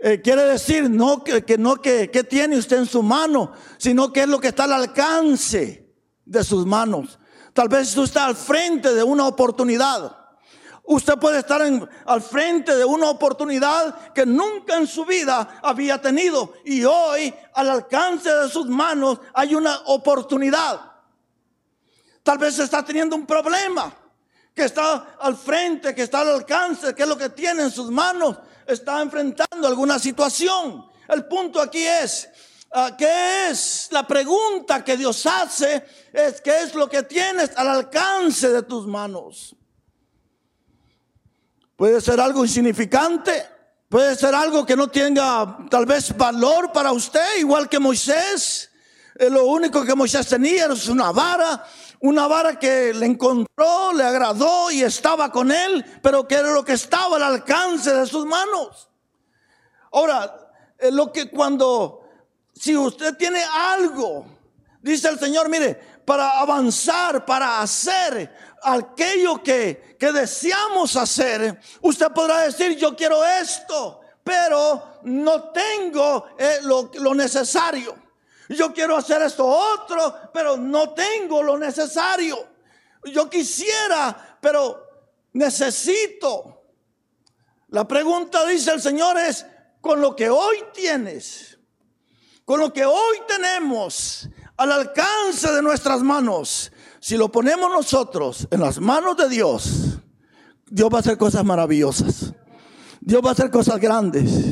Eh, 0.03 0.23
quiere 0.23 0.45
decir 0.45 0.89
no 0.89 1.23
que, 1.23 1.59
no 1.59 1.77
que, 1.77 2.09
tiene 2.29 2.57
usted 2.57 2.79
en 2.79 2.87
su 2.87 3.03
mano, 3.03 3.53
sino 3.77 4.11
que 4.11 4.23
es 4.23 4.29
lo 4.29 4.41
que 4.41 4.49
está 4.49 4.65
al 4.65 4.73
alcance 4.73 5.95
de 6.25 6.43
sus 6.43 6.65
manos. 6.65 7.19
Tal 7.53 7.69
vez 7.69 7.89
usted 7.89 8.05
está 8.05 8.25
al 8.25 8.35
frente 8.35 8.95
de 8.95 9.03
una 9.03 9.27
oportunidad. 9.27 10.17
Usted 10.85 11.19
puede 11.19 11.41
estar 11.41 11.61
al 11.61 12.23
frente 12.23 12.75
de 12.75 12.85
una 12.85 13.11
oportunidad 13.11 14.13
que 14.13 14.25
nunca 14.25 14.79
en 14.79 14.87
su 14.87 15.05
vida 15.05 15.61
había 15.63 16.01
tenido 16.01 16.55
y 16.65 16.83
hoy 16.85 17.33
al 17.55 17.69
alcance 17.69 18.33
de 18.33 18.49
sus 18.49 18.67
manos 18.67 19.21
hay 19.35 19.55
una 19.55 19.81
oportunidad. 19.85 20.81
Tal 22.23 22.39
vez 22.39 22.59
está 22.59 22.83
teniendo 22.83 23.17
un 23.17 23.27
problema 23.27 23.95
que 24.55 24.65
está 24.65 25.17
al 25.21 25.37
frente, 25.37 25.95
que 25.95 26.03
está 26.03 26.21
al 26.21 26.31
alcance, 26.31 26.95
que 26.95 27.03
es 27.03 27.09
lo 27.09 27.17
que 27.17 27.31
tiene 27.31 27.63
en 27.63 27.71
sus 27.71 27.91
manos 27.91 28.37
está 28.73 29.01
enfrentando 29.03 29.67
alguna 29.67 29.99
situación. 29.99 30.87
El 31.09 31.27
punto 31.27 31.61
aquí 31.61 31.85
es, 31.85 32.29
uh, 32.75 32.97
¿qué 32.97 33.49
es 33.51 33.89
la 33.91 34.07
pregunta 34.07 34.85
que 34.85 34.97
Dios 34.97 35.27
hace? 35.27 35.85
Es 36.13 36.41
qué 36.41 36.63
es 36.63 36.75
lo 36.75 36.89
que 36.89 37.03
tienes 37.03 37.51
al 37.57 37.69
alcance 37.69 38.49
de 38.49 38.63
tus 38.63 38.87
manos. 38.87 39.57
Puede 41.77 42.01
ser 42.01 42.21
algo 42.21 42.45
insignificante, 42.45 43.47
puede 43.89 44.15
ser 44.15 44.35
algo 44.35 44.67
que 44.67 44.77
no 44.77 44.89
tenga 44.89 45.67
tal 45.71 45.87
vez 45.87 46.17
valor 46.17 46.73
para 46.73 46.93
usted, 46.93 47.39
igual 47.39 47.69
que 47.69 47.79
Moisés. 47.79 48.71
Eh, 49.15 49.29
lo 49.29 49.47
único 49.47 49.85
que 49.85 49.95
Moisés 49.95 50.29
tenía 50.29 50.67
es 50.67 50.89
una 50.89 51.11
vara 51.11 51.65
una 52.01 52.27
vara 52.27 52.59
que 52.59 52.95
le 52.95 53.07
encontró, 53.07 53.93
le 53.93 54.05
agradó 54.05 54.71
y 54.71 54.83
estaba 54.83 55.31
con 55.31 55.53
él, 55.53 55.85
pero 56.03 56.27
que 56.27 56.37
era 56.37 56.51
lo 56.51 56.65
que 56.65 56.73
estaba 56.73 57.17
al 57.17 57.23
alcance 57.23 57.93
de 57.93 58.07
sus 58.07 58.25
manos. 58.25 58.89
Ahora, 59.93 60.51
eh, 60.79 60.91
lo 60.91 61.13
que 61.13 61.31
cuando, 61.31 62.03
si 62.55 62.77
usted 62.77 63.17
tiene 63.17 63.43
algo, 63.43 64.27
dice 64.81 65.09
el 65.09 65.19
Señor, 65.19 65.49
mire, 65.51 65.75
para 66.07 66.41
avanzar, 66.41 67.25
para 67.27 67.61
hacer 67.61 68.35
aquello 68.63 69.43
que, 69.43 69.97
que 69.99 70.11
deseamos 70.11 70.97
hacer, 70.97 71.61
usted 71.83 72.11
podrá 72.13 72.41
decir, 72.43 72.77
yo 72.77 72.97
quiero 72.97 73.23
esto, 73.25 74.01
pero 74.25 75.01
no 75.03 75.51
tengo 75.51 76.29
eh, 76.39 76.61
lo, 76.63 76.91
lo 76.95 77.15
necesario 77.15 78.10
yo 78.57 78.73
quiero 78.73 78.97
hacer 78.97 79.23
esto 79.23 79.47
otro, 79.47 80.15
pero 80.33 80.57
no 80.57 80.91
tengo 80.91 81.43
lo 81.43 81.57
necesario. 81.57 82.37
Yo 83.05 83.31
quisiera, 83.31 84.39
pero 84.41 84.87
necesito. 85.33 86.65
La 87.69 87.87
pregunta, 87.87 88.45
dice 88.47 88.73
el 88.73 88.81
Señor, 88.81 89.19
es, 89.19 89.47
con 89.81 90.01
lo 90.01 90.17
que 90.17 90.29
hoy 90.29 90.65
tienes, 90.75 91.59
con 92.45 92.59
lo 92.59 92.73
que 92.73 92.85
hoy 92.85 93.19
tenemos 93.29 94.29
al 94.57 94.73
alcance 94.73 95.53
de 95.53 95.63
nuestras 95.63 96.03
manos, 96.03 96.73
si 96.99 97.17
lo 97.17 97.31
ponemos 97.31 97.71
nosotros 97.71 98.49
en 98.51 98.61
las 98.61 98.81
manos 98.81 99.17
de 99.17 99.29
Dios, 99.29 100.01
Dios 100.67 100.91
va 100.93 100.99
a 100.99 101.01
hacer 101.01 101.17
cosas 101.17 101.45
maravillosas. 101.45 102.35
Dios 103.01 103.23
va 103.25 103.31
a 103.31 103.33
hacer 103.33 103.51
cosas 103.51 103.81
grandes. 103.81 104.50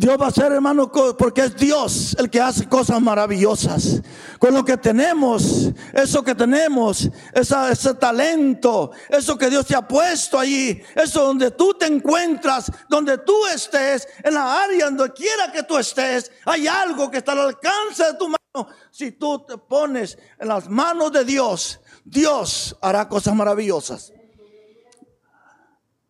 Dios 0.00 0.18
va 0.18 0.28
a 0.28 0.30
ser, 0.30 0.50
hermano, 0.50 0.90
porque 0.90 1.42
es 1.42 1.56
Dios 1.56 2.16
el 2.18 2.30
que 2.30 2.40
hace 2.40 2.66
cosas 2.66 3.02
maravillosas. 3.02 4.00
Con 4.38 4.54
lo 4.54 4.64
que 4.64 4.78
tenemos, 4.78 5.68
eso 5.92 6.22
que 6.22 6.34
tenemos, 6.34 7.10
ese 7.34 7.94
talento, 7.96 8.92
eso 9.10 9.36
que 9.36 9.50
Dios 9.50 9.66
te 9.66 9.76
ha 9.76 9.86
puesto 9.86 10.38
allí, 10.38 10.82
eso 10.94 11.26
donde 11.26 11.50
tú 11.50 11.74
te 11.74 11.84
encuentras, 11.84 12.72
donde 12.88 13.18
tú 13.18 13.46
estés, 13.54 14.08
en 14.24 14.32
la 14.32 14.62
área 14.62 14.86
donde 14.86 15.12
quiera 15.12 15.52
que 15.52 15.64
tú 15.64 15.76
estés, 15.76 16.32
hay 16.46 16.66
algo 16.66 17.10
que 17.10 17.18
está 17.18 17.32
al 17.32 17.40
alcance 17.40 18.02
de 18.02 18.14
tu 18.14 18.26
mano. 18.26 18.68
Si 18.90 19.12
tú 19.12 19.44
te 19.44 19.58
pones 19.58 20.16
en 20.38 20.48
las 20.48 20.66
manos 20.66 21.12
de 21.12 21.26
Dios, 21.26 21.78
Dios 22.06 22.74
hará 22.80 23.06
cosas 23.06 23.34
maravillosas. 23.34 24.14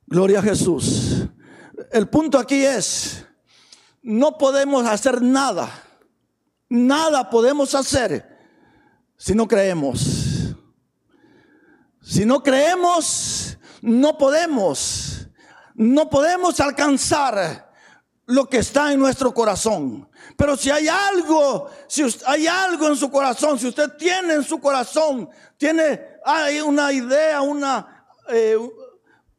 Gloria 0.06 0.38
a 0.38 0.42
Jesús. 0.42 1.25
El 1.90 2.09
punto 2.09 2.38
aquí 2.38 2.64
es 2.64 3.26
no 4.02 4.38
podemos 4.38 4.87
hacer 4.87 5.23
nada. 5.23 5.71
Nada 6.69 7.28
podemos 7.28 7.75
hacer 7.75 8.38
si 9.16 9.35
no 9.35 9.47
creemos. 9.49 10.54
Si 12.02 12.25
no 12.25 12.42
creemos, 12.42 13.59
no 13.83 14.16
podemos. 14.16 15.28
No 15.75 16.09
podemos 16.09 16.61
alcanzar 16.61 17.71
lo 18.26 18.49
que 18.49 18.59
está 18.59 18.92
en 18.92 19.00
nuestro 19.00 19.35
corazón. 19.35 20.09
Pero 20.37 20.57
si 20.57 20.71
hay 20.71 20.88
algo, 20.88 21.69
si 21.88 22.02
hay 22.26 22.47
algo 22.47 22.88
en 22.88 22.97
su 22.97 23.11
corazón, 23.11 23.59
si 23.59 23.66
usted 23.66 23.90
tiene 23.99 24.35
en 24.35 24.45
su 24.45 24.61
corazón, 24.61 25.28
tiene 25.57 26.00
hay 26.25 26.61
una 26.61 26.92
idea, 26.92 27.40
una, 27.40 28.07
eh, 28.28 28.57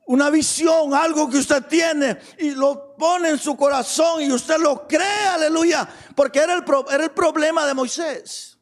una 0.07 0.29
visión, 0.29 0.93
algo 0.93 1.29
que 1.29 1.37
usted 1.37 1.63
tiene 1.65 2.17
y 2.37 2.51
lo 2.51 2.90
pone 3.01 3.29
en 3.29 3.39
su 3.39 3.57
corazón 3.57 4.21
y 4.21 4.31
usted 4.31 4.59
lo 4.59 4.87
cree, 4.87 5.27
aleluya, 5.27 5.89
porque 6.15 6.37
era 6.37 6.53
el, 6.53 6.63
era 6.91 7.03
el 7.03 7.09
problema 7.09 7.65
de 7.65 7.73
Moisés. 7.73 8.59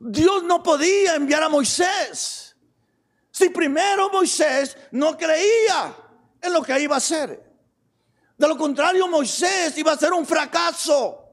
Dios 0.00 0.42
no 0.42 0.60
podía 0.60 1.14
enviar 1.14 1.44
a 1.44 1.48
Moisés 1.48 2.56
si 3.30 3.50
primero 3.50 4.10
Moisés 4.10 4.76
no 4.90 5.16
creía 5.16 5.94
en 6.42 6.52
lo 6.52 6.60
que 6.62 6.80
iba 6.80 6.96
a 6.96 6.98
hacer. 6.98 7.40
De 8.36 8.48
lo 8.48 8.58
contrario, 8.58 9.06
Moisés 9.06 9.78
iba 9.78 9.92
a 9.92 9.96
ser 9.96 10.12
un 10.12 10.26
fracaso. 10.26 11.24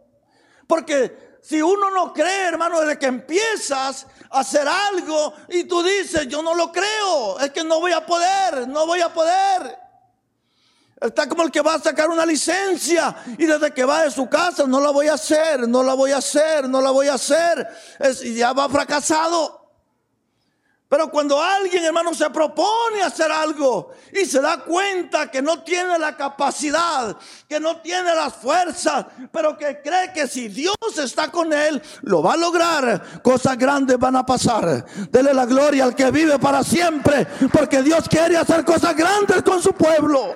Porque 0.68 1.40
si 1.42 1.60
uno 1.60 1.90
no 1.90 2.14
cree, 2.14 2.50
hermano, 2.50 2.82
desde 2.82 3.00
que 3.00 3.08
empiezas 3.08 4.06
a 4.30 4.42
hacer 4.42 4.68
algo 4.68 5.34
y 5.50 5.64
tú 5.64 5.82
dices, 5.82 6.28
yo 6.28 6.44
no 6.44 6.54
lo 6.54 6.72
creo, 6.72 7.40
es 7.40 7.50
que 7.50 7.64
no 7.64 7.80
voy 7.80 7.94
a 7.94 8.06
poder, 8.06 8.68
no 8.68 8.86
voy 8.86 9.02
a 9.02 9.12
poder. 9.12 9.85
Está 11.02 11.28
como 11.28 11.44
el 11.44 11.52
que 11.52 11.62
va 11.62 11.76
a 11.76 11.80
sacar 11.80 12.10
una 12.10 12.26
licencia 12.26 13.16
y 13.38 13.46
desde 13.46 13.74
que 13.74 13.84
va 13.84 14.04
de 14.04 14.12
su 14.12 14.30
casa, 14.30 14.66
no 14.66 14.80
la 14.80 14.92
voy 14.92 15.08
a 15.08 15.16
hacer, 15.16 15.68
no 15.68 15.84
la 15.84 15.94
voy 15.94 16.12
a 16.12 16.18
hacer, 16.18 16.70
no 16.70 16.80
la 16.80 16.92
voy 16.92 17.08
a 17.08 17.16
hacer, 17.16 17.68
y 18.24 18.36
ya 18.36 18.54
va 18.54 18.70
fracasado. 18.70 19.66
Pero 20.88 21.10
cuando 21.10 21.42
alguien, 21.42 21.84
hermano, 21.84 22.14
se 22.14 22.30
propone 22.30 23.02
hacer 23.04 23.30
algo 23.30 23.92
y 24.14 24.24
se 24.26 24.40
da 24.40 24.60
cuenta 24.64 25.30
que 25.30 25.42
no 25.42 25.64
tiene 25.64 26.00
la 26.00 26.16
capacidad, 26.16 27.18
que 27.50 27.60
no 27.60 27.82
tiene 27.82 28.16
las 28.16 28.34
fuerzas, 28.36 29.06
pero 29.32 29.58
que 29.58 29.82
cree 29.82 30.14
que 30.14 30.28
si 30.28 30.48
Dios 30.48 30.76
está 30.98 31.30
con 31.30 31.52
él, 31.52 31.82
lo 32.04 32.22
va 32.22 32.34
a 32.34 32.38
lograr, 32.38 33.22
cosas 33.22 33.58
grandes 33.58 33.98
van 33.98 34.16
a 34.16 34.26
pasar. 34.26 34.86
Dele 35.10 35.34
la 35.34 35.46
gloria 35.46 35.84
al 35.84 35.96
que 35.96 36.10
vive 36.12 36.40
para 36.40 36.64
siempre, 36.64 37.28
porque 37.52 37.82
Dios 37.82 38.08
quiere 38.08 38.38
hacer 38.38 38.64
cosas 38.64 38.96
grandes 38.96 39.42
con 39.42 39.62
su 39.62 39.74
pueblo. 39.74 40.36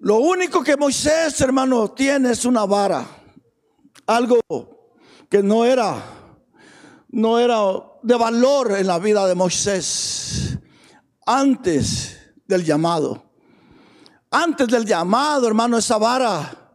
Lo 0.00 0.16
único 0.16 0.64
que 0.64 0.78
Moisés, 0.78 1.38
hermano, 1.42 1.92
tiene 1.92 2.30
es 2.30 2.46
una 2.46 2.64
vara. 2.64 3.06
Algo 4.06 4.40
que 5.28 5.42
no 5.42 5.64
era 5.64 6.02
no 7.10 7.38
era 7.38 7.60
de 8.02 8.14
valor 8.14 8.78
en 8.78 8.86
la 8.86 8.98
vida 8.98 9.26
de 9.26 9.34
Moisés 9.34 10.58
antes 11.26 12.18
del 12.46 12.64
llamado. 12.64 13.30
Antes 14.30 14.68
del 14.68 14.86
llamado, 14.86 15.46
hermano, 15.46 15.76
esa 15.76 15.98
vara 15.98 16.72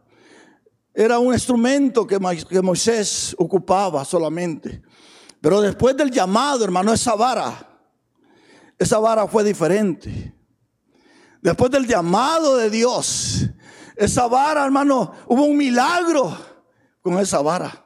era 0.94 1.18
un 1.18 1.34
instrumento 1.34 2.06
que 2.06 2.62
Moisés 2.62 3.34
ocupaba 3.38 4.04
solamente. 4.04 4.82
Pero 5.40 5.60
después 5.60 5.96
del 5.96 6.12
llamado, 6.12 6.64
hermano, 6.64 6.92
esa 6.92 7.16
vara, 7.16 7.76
esa 8.78 8.98
vara 8.98 9.26
fue 9.26 9.42
diferente. 9.42 10.35
Después 11.46 11.70
del 11.70 11.86
llamado 11.86 12.56
de 12.56 12.68
Dios, 12.68 13.46
esa 13.94 14.26
vara, 14.26 14.64
hermano, 14.64 15.12
hubo 15.28 15.44
un 15.44 15.56
milagro 15.56 16.36
con 17.00 17.20
esa 17.20 17.40
vara. 17.40 17.84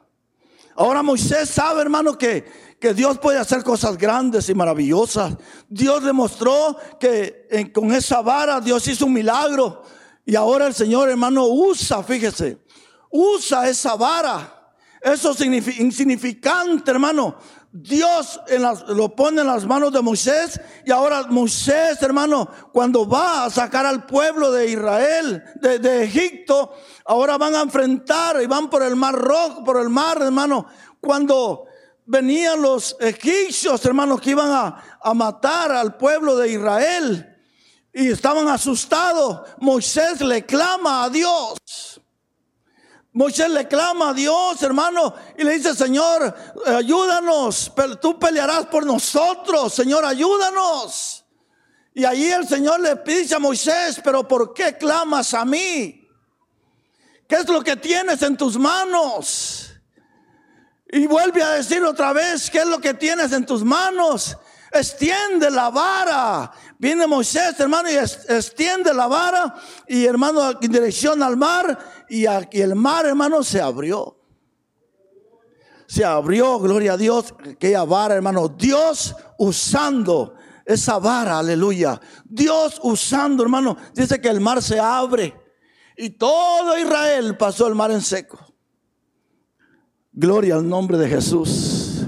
Ahora 0.75 1.03
Moisés 1.03 1.47
sabe, 1.47 1.83
hermano, 1.83 2.17
que, 2.17 2.43
que 2.79 2.95
Dios 2.95 3.19
puede 3.19 3.37
hacer 3.37 3.63
cosas 3.63 3.99
grandes 3.99 4.49
y 4.49 4.55
maravillosas. 4.55 5.35
Dios 5.69 6.03
demostró 6.03 6.75
que 6.99 7.71
con 7.71 7.93
esa 7.93 8.21
vara 8.21 8.59
Dios 8.59 8.87
hizo 8.87 9.05
un 9.05 9.13
milagro. 9.13 9.83
Y 10.25 10.35
ahora 10.35 10.65
el 10.65 10.73
Señor, 10.73 11.11
hermano, 11.11 11.45
usa, 11.45 12.01
fíjese, 12.01 12.57
usa 13.11 13.69
esa 13.69 13.93
vara. 13.93 14.73
Eso 14.99 15.33
es 15.33 15.41
insignificante, 15.79 16.89
hermano. 16.89 17.37
Dios 17.73 18.41
lo 18.89 19.15
pone 19.15 19.41
en 19.41 19.47
las 19.47 19.65
manos 19.65 19.93
de 19.93 20.01
Moisés 20.01 20.59
y 20.85 20.91
ahora 20.91 21.23
Moisés, 21.29 22.01
hermano, 22.01 22.49
cuando 22.73 23.07
va 23.07 23.45
a 23.45 23.49
sacar 23.49 23.85
al 23.85 24.05
pueblo 24.05 24.51
de 24.51 24.69
Israel, 24.69 25.41
de, 25.55 25.79
de, 25.79 26.03
Egipto, 26.03 26.73
ahora 27.05 27.37
van 27.37 27.55
a 27.55 27.61
enfrentar 27.61 28.41
y 28.41 28.45
van 28.45 28.69
por 28.69 28.83
el 28.83 28.97
mar 28.97 29.15
rojo, 29.15 29.63
por 29.63 29.79
el 29.79 29.87
mar, 29.87 30.21
hermano. 30.21 30.67
Cuando 30.99 31.65
venían 32.05 32.61
los 32.61 32.97
egipcios, 32.99 33.85
hermanos, 33.85 34.19
que 34.19 34.31
iban 34.31 34.51
a, 34.51 34.99
a 35.01 35.13
matar 35.13 35.71
al 35.71 35.95
pueblo 35.95 36.35
de 36.35 36.51
Israel 36.51 37.37
y 37.93 38.11
estaban 38.11 38.49
asustados, 38.49 39.47
Moisés 39.59 40.19
le 40.19 40.45
clama 40.45 41.05
a 41.05 41.09
Dios. 41.09 42.00
Moisés 43.13 43.49
le 43.49 43.67
clama 43.67 44.09
a 44.09 44.13
Dios, 44.13 44.61
hermano, 44.63 45.13
y 45.37 45.43
le 45.43 45.57
dice, 45.57 45.75
Señor, 45.75 46.33
ayúdanos, 46.65 47.71
tú 48.01 48.17
pelearás 48.17 48.67
por 48.67 48.85
nosotros, 48.85 49.73
Señor, 49.73 50.05
ayúdanos. 50.05 51.25
Y 51.93 52.05
allí 52.05 52.31
el 52.31 52.47
Señor 52.47 52.79
le 52.79 52.95
dice 53.05 53.35
a 53.35 53.39
Moisés, 53.39 53.99
pero 54.01 54.25
¿por 54.25 54.53
qué 54.53 54.77
clamas 54.77 55.33
a 55.33 55.43
mí? 55.43 56.07
¿Qué 57.27 57.35
es 57.35 57.47
lo 57.49 57.61
que 57.61 57.75
tienes 57.75 58.21
en 58.21 58.37
tus 58.37 58.57
manos? 58.57 59.71
Y 60.89 61.05
vuelve 61.07 61.43
a 61.43 61.51
decir 61.51 61.83
otra 61.83 62.13
vez, 62.13 62.49
¿qué 62.49 62.59
es 62.59 62.65
lo 62.65 62.79
que 62.79 62.93
tienes 62.93 63.33
en 63.33 63.45
tus 63.45 63.63
manos? 63.63 64.37
Extiende 64.71 65.51
la 65.51 65.69
vara. 65.69 66.51
Viene 66.77 67.07
Moisés, 67.07 67.59
hermano, 67.59 67.89
y 67.89 67.95
extiende 67.95 68.93
la 68.93 69.07
vara. 69.07 69.55
Y 69.87 70.05
hermano, 70.05 70.51
en 70.61 70.71
dirección 70.71 71.21
al 71.23 71.35
mar. 71.35 72.00
Y, 72.11 72.25
aquí 72.25 72.59
el 72.59 72.75
mar, 72.75 73.05
hermano, 73.05 73.41
se 73.41 73.61
abrió. 73.61 74.17
Se 75.87 76.03
abrió, 76.03 76.59
gloria 76.59 76.93
a 76.93 76.97
Dios, 76.97 77.33
aquella 77.49 77.85
vara, 77.85 78.15
hermano. 78.15 78.49
Dios 78.49 79.15
usando 79.37 80.35
esa 80.65 80.99
vara, 80.99 81.39
aleluya. 81.39 82.01
Dios 82.25 82.81
usando, 82.83 83.43
hermano. 83.43 83.77
Dice 83.93 84.19
que 84.19 84.27
el 84.27 84.41
mar 84.41 84.61
se 84.61 84.77
abre. 84.77 85.33
Y 85.95 86.09
todo 86.09 86.77
Israel 86.77 87.37
pasó 87.37 87.67
el 87.67 87.75
mar 87.75 87.91
en 87.91 88.01
seco. 88.01 88.37
Gloria 90.11 90.55
al 90.55 90.67
nombre 90.67 90.97
de 90.97 91.07
Jesús. 91.07 92.07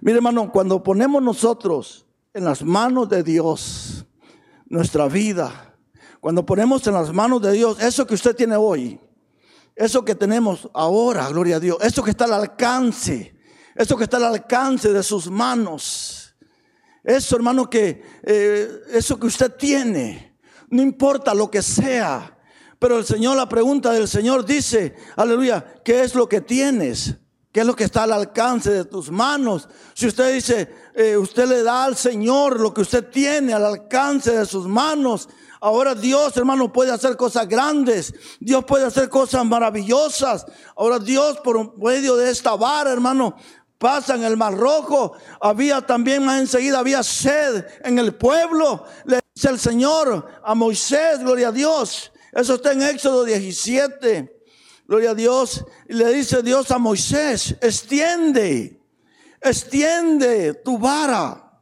Mire 0.00 0.18
hermano, 0.18 0.52
cuando 0.52 0.80
ponemos 0.80 1.20
nosotros 1.20 2.06
en 2.32 2.44
las 2.44 2.62
manos 2.62 3.08
de 3.08 3.24
Dios 3.24 4.06
nuestra 4.66 5.08
vida, 5.08 5.74
cuando 6.20 6.46
ponemos 6.46 6.86
en 6.86 6.94
las 6.94 7.12
manos 7.12 7.42
de 7.42 7.50
Dios 7.50 7.82
eso 7.82 8.06
que 8.06 8.14
usted 8.14 8.36
tiene 8.36 8.54
hoy, 8.54 9.00
eso 9.80 10.04
que 10.04 10.14
tenemos 10.14 10.68
ahora, 10.74 11.26
gloria 11.30 11.56
a 11.56 11.60
Dios, 11.60 11.78
eso 11.80 12.02
que 12.02 12.10
está 12.10 12.26
al 12.26 12.34
alcance, 12.34 13.34
eso 13.74 13.96
que 13.96 14.04
está 14.04 14.18
al 14.18 14.26
alcance 14.26 14.92
de 14.92 15.02
sus 15.02 15.30
manos, 15.30 16.36
eso 17.02 17.34
hermano 17.34 17.70
que, 17.70 18.02
eh, 18.22 18.68
eso 18.90 19.18
que 19.18 19.26
usted 19.26 19.52
tiene, 19.56 20.38
no 20.68 20.82
importa 20.82 21.32
lo 21.32 21.50
que 21.50 21.62
sea, 21.62 22.38
pero 22.78 22.98
el 22.98 23.06
Señor, 23.06 23.38
la 23.38 23.48
pregunta 23.48 23.90
del 23.92 24.06
Señor 24.06 24.44
dice, 24.44 24.96
aleluya, 25.16 25.80
¿qué 25.82 26.02
es 26.02 26.14
lo 26.14 26.28
que 26.28 26.42
tienes? 26.42 27.16
¿Qué 27.50 27.60
es 27.60 27.66
lo 27.66 27.74
que 27.74 27.84
está 27.84 28.02
al 28.02 28.12
alcance 28.12 28.70
de 28.70 28.84
tus 28.84 29.10
manos? 29.10 29.66
Si 29.94 30.06
usted 30.06 30.34
dice, 30.34 30.68
eh, 30.94 31.16
usted 31.16 31.48
le 31.48 31.62
da 31.62 31.84
al 31.84 31.96
Señor 31.96 32.60
lo 32.60 32.74
que 32.74 32.82
usted 32.82 33.08
tiene 33.08 33.54
al 33.54 33.64
alcance 33.64 34.36
de 34.36 34.44
sus 34.44 34.68
manos. 34.68 35.30
Ahora 35.60 35.94
Dios, 35.94 36.34
hermano, 36.38 36.72
puede 36.72 36.90
hacer 36.90 37.16
cosas 37.16 37.46
grandes. 37.46 38.14
Dios 38.40 38.64
puede 38.64 38.86
hacer 38.86 39.10
cosas 39.10 39.44
maravillosas. 39.44 40.46
Ahora 40.74 40.98
Dios, 40.98 41.38
por 41.40 41.76
medio 41.78 42.16
de 42.16 42.30
esta 42.30 42.56
vara, 42.56 42.90
hermano, 42.90 43.36
pasa 43.76 44.14
en 44.14 44.24
el 44.24 44.38
mar 44.38 44.56
rojo. 44.56 45.12
Había 45.40 45.82
también 45.82 46.24
más 46.24 46.40
enseguida, 46.40 46.78
había 46.78 47.02
sed 47.02 47.66
en 47.84 47.98
el 47.98 48.14
pueblo. 48.14 48.84
Le 49.04 49.20
dice 49.34 49.50
el 49.50 49.58
Señor 49.58 50.40
a 50.42 50.54
Moisés, 50.54 51.18
gloria 51.20 51.48
a 51.48 51.52
Dios. 51.52 52.10
Eso 52.32 52.54
está 52.54 52.72
en 52.72 52.82
Éxodo 52.82 53.24
17. 53.24 54.44
Gloria 54.86 55.10
a 55.10 55.14
Dios. 55.14 55.64
Y 55.88 55.92
le 55.92 56.10
dice 56.12 56.42
Dios 56.42 56.70
a 56.70 56.78
Moisés, 56.78 57.54
extiende, 57.60 58.80
extiende 59.42 60.54
tu 60.54 60.78
vara. 60.78 61.60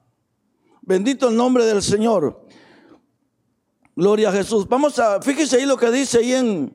Bendito 0.82 1.28
el 1.28 1.36
nombre 1.36 1.66
del 1.66 1.82
Señor. 1.82 2.47
Gloria 3.98 4.28
a 4.28 4.32
Jesús. 4.32 4.68
Vamos 4.68 4.96
a, 5.00 5.20
fíjese 5.20 5.56
ahí 5.56 5.66
lo 5.66 5.76
que 5.76 5.90
dice 5.90 6.18
ahí 6.18 6.32
en... 6.32 6.72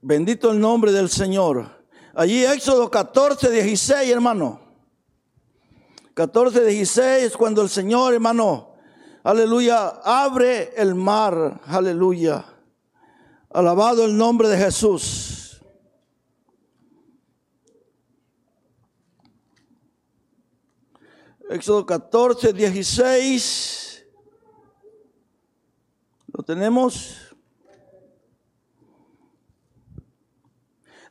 Bendito 0.00 0.50
el 0.50 0.58
nombre 0.58 0.90
del 0.90 1.10
Señor. 1.10 1.68
Allí 2.14 2.46
Éxodo 2.46 2.90
14, 2.90 3.50
16, 3.50 4.10
hermano. 4.10 4.62
14, 6.14 6.64
16, 6.64 7.36
cuando 7.36 7.60
el 7.60 7.68
Señor, 7.68 8.14
hermano, 8.14 8.70
aleluya, 9.24 9.88
abre 10.02 10.72
el 10.74 10.94
mar, 10.94 11.60
aleluya. 11.66 12.46
Alabado 13.50 14.06
el 14.06 14.16
nombre 14.16 14.48
de 14.48 14.56
Jesús. 14.56 15.37
Éxodo 21.50 21.86
14, 21.86 22.52
16. 22.52 24.04
¿Lo 26.26 26.42
tenemos? 26.42 27.16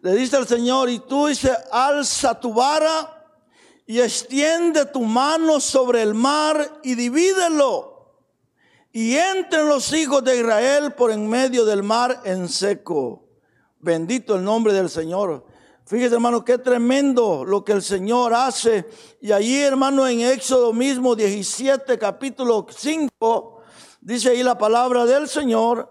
Le 0.02 0.14
dice 0.14 0.38
al 0.38 0.48
Señor, 0.48 0.90
y 0.90 1.00
tú 1.00 1.26
dice, 1.26 1.52
alza 1.72 2.40
tu 2.40 2.54
vara 2.54 3.34
y 3.88 4.00
extiende 4.00 4.86
tu 4.86 5.02
mano 5.02 5.60
sobre 5.60 6.04
el 6.04 6.14
mar 6.14 6.82
y 6.84 6.94
divídelo 6.94 7.98
y 8.92 9.16
entren 9.16 9.68
los 9.68 9.92
hijos 9.92 10.24
de 10.24 10.38
Israel 10.38 10.94
por 10.94 11.10
en 11.10 11.28
medio 11.28 11.66
del 11.66 11.82
mar 11.82 12.22
en 12.26 12.48
seco. 12.48 13.28
Bendito 13.80 14.36
el 14.36 14.44
nombre 14.44 14.72
del 14.72 14.90
Señor. 14.90 15.47
Fíjese, 15.88 16.16
hermano, 16.16 16.44
qué 16.44 16.58
tremendo 16.58 17.46
lo 17.46 17.64
que 17.64 17.72
el 17.72 17.82
Señor 17.82 18.34
hace. 18.34 18.90
Y 19.22 19.32
allí, 19.32 19.62
hermano, 19.62 20.06
en 20.06 20.20
Éxodo 20.20 20.74
mismo 20.74 21.16
17, 21.16 21.98
capítulo 21.98 22.68
5, 22.70 23.62
dice 24.02 24.32
ahí 24.32 24.44
la 24.44 24.58
palabra 24.58 25.06
del 25.06 25.30
Señor. 25.30 25.90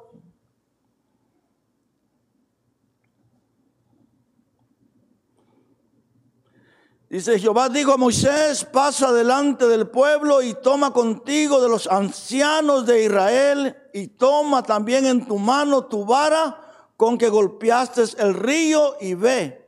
Dice 7.08 7.38
Jehová 7.38 7.70
dijo 7.70 7.92
a 7.92 7.96
Moisés, 7.96 8.66
pasa 8.66 9.10
delante 9.14 9.66
del 9.66 9.88
pueblo 9.88 10.42
y 10.42 10.52
toma 10.60 10.92
contigo 10.92 11.62
de 11.62 11.70
los 11.70 11.86
ancianos 11.86 12.84
de 12.84 13.04
Israel 13.04 13.74
y 13.94 14.08
toma 14.08 14.62
también 14.62 15.06
en 15.06 15.24
tu 15.24 15.38
mano 15.38 15.86
tu 15.86 16.04
vara 16.04 16.60
con 16.98 17.16
que 17.16 17.30
golpeaste 17.30 18.02
el 18.18 18.34
río 18.34 18.96
y 19.00 19.14
ve. 19.14 19.65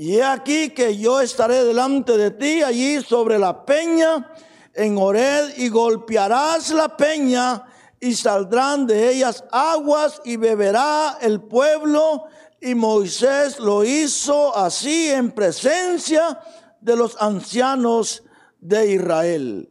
Y 0.00 0.14
he 0.14 0.22
aquí 0.22 0.70
que 0.70 0.96
yo 0.96 1.20
estaré 1.20 1.64
delante 1.64 2.16
de 2.16 2.30
ti 2.30 2.62
allí 2.62 3.02
sobre 3.02 3.36
la 3.36 3.66
peña 3.66 4.32
en 4.72 4.96
Ored 4.96 5.58
y 5.58 5.68
golpearás 5.70 6.70
la 6.70 6.96
peña 6.96 7.64
y 7.98 8.14
saldrán 8.14 8.86
de 8.86 9.10
ellas 9.10 9.42
aguas 9.50 10.20
y 10.24 10.36
beberá 10.36 11.18
el 11.20 11.40
pueblo. 11.40 12.26
Y 12.60 12.76
Moisés 12.76 13.58
lo 13.58 13.82
hizo 13.82 14.56
así 14.56 15.08
en 15.10 15.32
presencia 15.32 16.38
de 16.80 16.94
los 16.94 17.20
ancianos 17.20 18.22
de 18.60 18.92
Israel. 18.92 19.68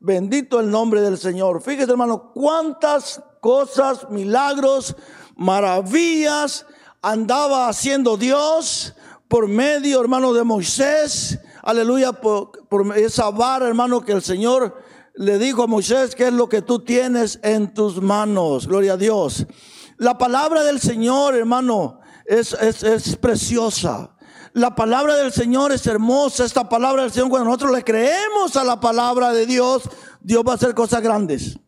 Bendito 0.00 0.58
el 0.58 0.72
nombre 0.72 1.02
del 1.02 1.18
Señor. 1.18 1.62
Fíjese 1.62 1.92
hermano, 1.92 2.32
cuántas 2.34 3.22
cosas, 3.40 4.10
milagros, 4.10 4.96
maravillas 5.36 6.66
andaba 7.00 7.68
haciendo 7.68 8.16
Dios 8.16 8.96
por 9.28 9.46
medio, 9.46 10.00
hermano, 10.00 10.32
de 10.32 10.42
Moisés. 10.42 11.38
Aleluya, 11.62 12.12
por, 12.12 12.50
esa 12.96 13.30
vara, 13.30 13.68
hermano, 13.68 14.00
que 14.00 14.12
el 14.12 14.22
Señor 14.22 14.82
le 15.14 15.38
dijo 15.38 15.62
a 15.62 15.66
Moisés, 15.66 16.14
¿qué 16.14 16.28
es 16.28 16.32
lo 16.32 16.48
que 16.48 16.62
tú 16.62 16.80
tienes 16.80 17.38
en 17.42 17.74
tus 17.74 18.00
manos? 18.00 18.66
Gloria 18.66 18.94
a 18.94 18.96
Dios. 18.96 19.46
La 19.98 20.16
palabra 20.16 20.62
del 20.62 20.80
Señor, 20.80 21.34
hermano, 21.34 22.00
es, 22.24 22.54
es, 22.54 22.82
es 22.82 23.16
preciosa. 23.16 24.16
La 24.54 24.74
palabra 24.74 25.16
del 25.16 25.32
Señor 25.32 25.72
es 25.72 25.86
hermosa. 25.86 26.44
Esta 26.44 26.68
palabra 26.68 27.02
del 27.02 27.12
Señor, 27.12 27.28
cuando 27.28 27.46
nosotros 27.46 27.72
le 27.72 27.84
creemos 27.84 28.56
a 28.56 28.64
la 28.64 28.80
palabra 28.80 29.32
de 29.32 29.44
Dios, 29.44 29.82
Dios 30.20 30.42
va 30.46 30.52
a 30.52 30.54
hacer 30.54 30.74
cosas 30.74 31.02
grandes. 31.02 31.58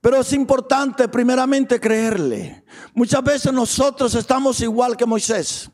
Pero 0.00 0.20
es 0.20 0.32
importante 0.32 1.08
primeramente 1.08 1.80
creerle. 1.80 2.64
Muchas 2.94 3.22
veces 3.22 3.52
nosotros 3.52 4.14
estamos 4.14 4.60
igual 4.60 4.96
que 4.96 5.06
Moisés. 5.06 5.70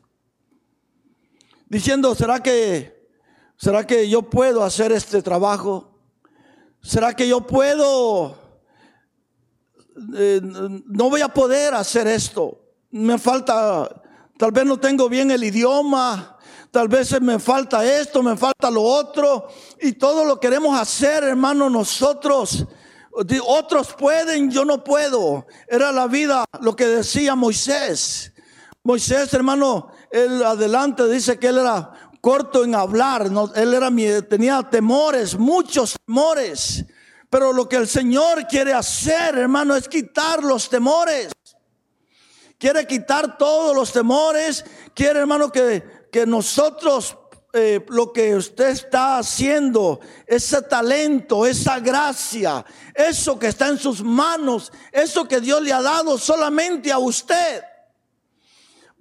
Diciendo, 1.73 2.13
¿será 2.13 2.39
que 2.39 3.09
será 3.57 3.87
que 3.87 4.07
yo 4.07 4.21
puedo 4.21 4.63
hacer 4.63 4.91
este 4.91 5.23
trabajo? 5.23 5.97
¿Será 6.83 7.15
que 7.15 7.27
yo 7.27 7.47
puedo 7.47 8.37
eh, 10.15 10.39
no 10.43 11.09
voy 11.09 11.21
a 11.21 11.29
poder 11.29 11.73
hacer 11.73 12.05
esto? 12.05 12.61
Me 12.91 13.17
falta 13.17 13.89
tal 14.37 14.51
vez 14.51 14.65
no 14.65 14.79
tengo 14.79 15.09
bien 15.09 15.31
el 15.31 15.43
idioma, 15.43 16.37
tal 16.69 16.87
vez 16.89 17.19
me 17.19 17.39
falta 17.39 17.83
esto, 17.83 18.21
me 18.21 18.37
falta 18.37 18.69
lo 18.69 18.83
otro 18.83 19.47
y 19.81 19.93
todo 19.93 20.25
lo 20.25 20.39
queremos 20.39 20.79
hacer, 20.79 21.23
hermano, 21.23 21.71
nosotros 21.71 22.67
otros 23.47 23.95
pueden, 23.95 24.51
yo 24.51 24.63
no 24.63 24.83
puedo. 24.83 25.47
Era 25.67 25.91
la 25.91 26.05
vida 26.05 26.45
lo 26.61 26.75
que 26.75 26.85
decía 26.85 27.33
Moisés. 27.33 28.31
Moisés, 28.83 29.33
hermano, 29.33 29.87
él 30.13 30.43
adelante 30.43 31.07
dice 31.07 31.39
que 31.39 31.47
él 31.47 31.57
era 31.57 31.91
corto 32.21 32.63
en 32.63 32.75
hablar, 32.75 33.31
él 33.55 33.73
era 33.73 33.89
tenía 34.21 34.61
temores, 34.61 35.35
muchos 35.35 35.95
temores. 36.05 36.85
Pero 37.31 37.51
lo 37.51 37.67
que 37.67 37.77
el 37.77 37.87
Señor 37.87 38.47
quiere 38.47 38.73
hacer, 38.73 39.35
hermano, 39.39 39.75
es 39.75 39.89
quitar 39.89 40.43
los 40.43 40.69
temores. 40.69 41.31
Quiere 42.59 42.85
quitar 42.85 43.39
todos 43.39 43.75
los 43.75 43.91
temores. 43.91 44.63
Quiere, 44.93 45.21
hermano, 45.21 45.51
que, 45.51 45.83
que 46.11 46.27
nosotros 46.27 47.17
eh, 47.51 47.83
lo 47.89 48.13
que 48.13 48.35
usted 48.35 48.69
está 48.69 49.17
haciendo, 49.17 49.99
ese 50.27 50.61
talento, 50.61 51.47
esa 51.47 51.79
gracia, 51.79 52.63
eso 52.93 53.39
que 53.39 53.47
está 53.47 53.67
en 53.67 53.79
sus 53.79 54.03
manos, 54.03 54.71
eso 54.91 55.27
que 55.27 55.41
Dios 55.41 55.59
le 55.63 55.73
ha 55.73 55.81
dado 55.81 56.19
solamente 56.19 56.91
a 56.91 56.99
usted. 56.99 57.63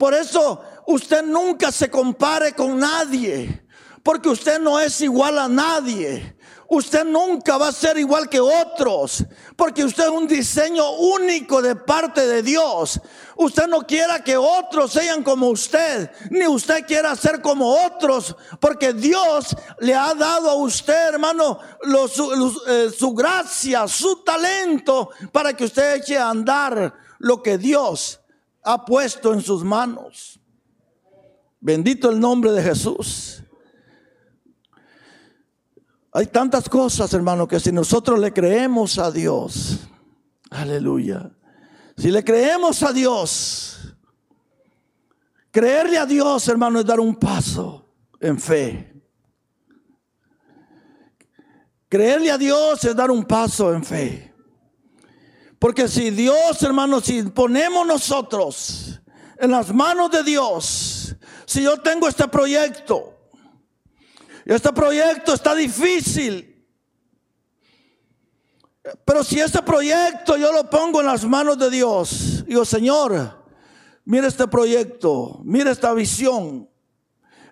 Por 0.03 0.15
eso 0.15 0.61
usted 0.87 1.23
nunca 1.23 1.73
se 1.73 1.91
compare 1.91 2.53
con 2.53 2.79
nadie, 2.79 3.65
porque 4.03 4.29
usted 4.29 4.59
no 4.61 4.79
es 4.81 5.01
igual 5.01 5.39
a 5.39 5.49
nadie. 5.49 6.37
Usted 6.75 7.05
nunca 7.05 7.59
va 7.59 7.69
a 7.69 7.73
ser 7.73 7.99
igual 7.99 8.31
que 8.31 8.41
otros, 8.41 9.23
porque 9.57 9.85
usted 9.85 10.05
es 10.05 10.11
un 10.11 10.27
diseño 10.27 10.91
único 10.93 11.61
de 11.61 11.77
parte 11.77 12.27
de 12.27 12.43
Dios. 12.43 12.99
Usted 13.37 13.67
no 13.67 13.87
quiera 13.87 14.25
que 14.25 14.39
otros 14.39 14.93
sean 14.93 15.23
como 15.23 15.49
usted, 15.49 16.11
ni 16.31 16.47
usted 16.47 16.87
quiera 16.87 17.15
ser 17.15 17.43
como 17.43 17.75
otros, 17.85 18.35
porque 18.59 18.95
Dios 18.95 19.55
le 19.81 19.95
ha 19.95 20.15
dado 20.15 20.49
a 20.49 20.55
usted, 20.55 21.09
hermano, 21.09 21.59
eh, 22.67 22.91
su 22.97 23.13
gracia, 23.13 23.87
su 23.87 24.25
talento, 24.25 25.11
para 25.31 25.55
que 25.55 25.65
usted 25.65 25.97
eche 25.97 26.17
a 26.17 26.31
andar 26.31 26.95
lo 27.19 27.43
que 27.43 27.59
Dios 27.59 28.19
ha 28.65 28.83
puesto 28.87 29.35
en 29.35 29.43
sus 29.43 29.63
manos. 29.63 30.41
Bendito 31.65 32.11
el 32.11 32.19
nombre 32.19 32.51
de 32.51 32.61
Jesús. 32.61 33.41
Hay 36.13 36.27
tantas 36.27 36.69
cosas, 36.69 37.15
hermano, 37.15 37.47
que 37.47 37.61
si 37.61 37.71
nosotros 37.71 38.19
le 38.19 38.33
creemos 38.33 38.99
a 38.99 39.13
Dios, 39.13 39.79
aleluya. 40.51 41.31
Si 41.97 42.11
le 42.11 42.25
creemos 42.25 42.83
a 42.83 42.93
Dios, 42.93 43.95
creerle 45.53 45.99
a 45.99 46.05
Dios, 46.05 46.49
hermano, 46.49 46.81
es 46.81 46.85
dar 46.85 46.99
un 46.99 47.15
paso 47.15 47.95
en 48.19 48.41
fe. 48.41 49.01
Creerle 51.89 52.33
a 52.33 52.39
Dios 52.39 52.85
es 52.85 52.97
dar 52.97 53.13
un 53.13 53.25
paso 53.25 53.73
en 53.73 53.85
fe. 53.85 54.35
Porque 55.61 55.87
si 55.87 56.11
Dios, 56.11 56.61
hermano, 56.61 57.01
si 57.01 57.23
ponemos 57.23 57.87
nosotros 57.87 59.01
en 59.39 59.53
las 59.53 59.73
manos 59.73 60.11
de 60.11 60.25
Dios, 60.25 60.92
si 61.53 61.63
yo 61.63 61.77
tengo 61.77 62.09
este 62.09 62.27
proyecto, 62.29 63.15
este 64.47 64.73
proyecto 64.73 65.35
está 65.35 65.55
difícil. 65.55 66.49
Pero 69.05 69.23
si 69.23 69.39
este 69.39 69.63
proyecto 69.63 70.37
yo 70.37 70.51
lo 70.51 70.69
pongo 70.69 71.01
en 71.01 71.07
las 71.07 71.25
manos 71.25 71.59
de 71.59 71.71
Dios, 71.71 72.45
digo, 72.47 72.65
Señor, 72.65 73.45
mira 74.05 74.27
este 74.27 74.49
proyecto, 74.49 75.41
mira 75.45 75.71
esta 75.71 75.93
visión. 75.93 76.69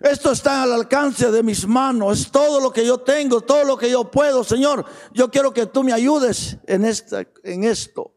Esto 0.01 0.31
está 0.31 0.63
al 0.63 0.73
alcance 0.73 1.31
de 1.31 1.43
mis 1.43 1.67
manos, 1.67 2.21
es 2.21 2.31
todo 2.31 2.59
lo 2.59 2.73
que 2.73 2.83
yo 2.83 2.97
tengo, 2.97 3.41
todo 3.41 3.63
lo 3.63 3.77
que 3.77 3.91
yo 3.91 4.09
puedo, 4.09 4.43
Señor. 4.43 4.83
Yo 5.13 5.29
quiero 5.29 5.53
que 5.53 5.67
tú 5.67 5.83
me 5.83 5.93
ayudes 5.93 6.57
en, 6.65 6.85
esta, 6.85 7.23
en 7.43 7.63
esto. 7.63 8.11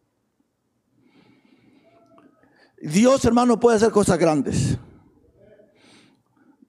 Dios, 2.81 3.23
hermano, 3.27 3.61
puede 3.61 3.77
hacer 3.77 3.91
cosas 3.91 4.19
grandes. 4.19 4.79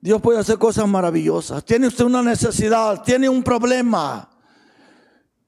Dios 0.06 0.22
puede 0.22 0.38
hacer 0.38 0.56
cosas 0.56 0.86
maravillosas. 0.86 1.64
Tiene 1.64 1.88
usted 1.88 2.04
una 2.04 2.22
necesidad, 2.22 3.02
tiene 3.02 3.28
un 3.28 3.42
problema. 3.42 4.30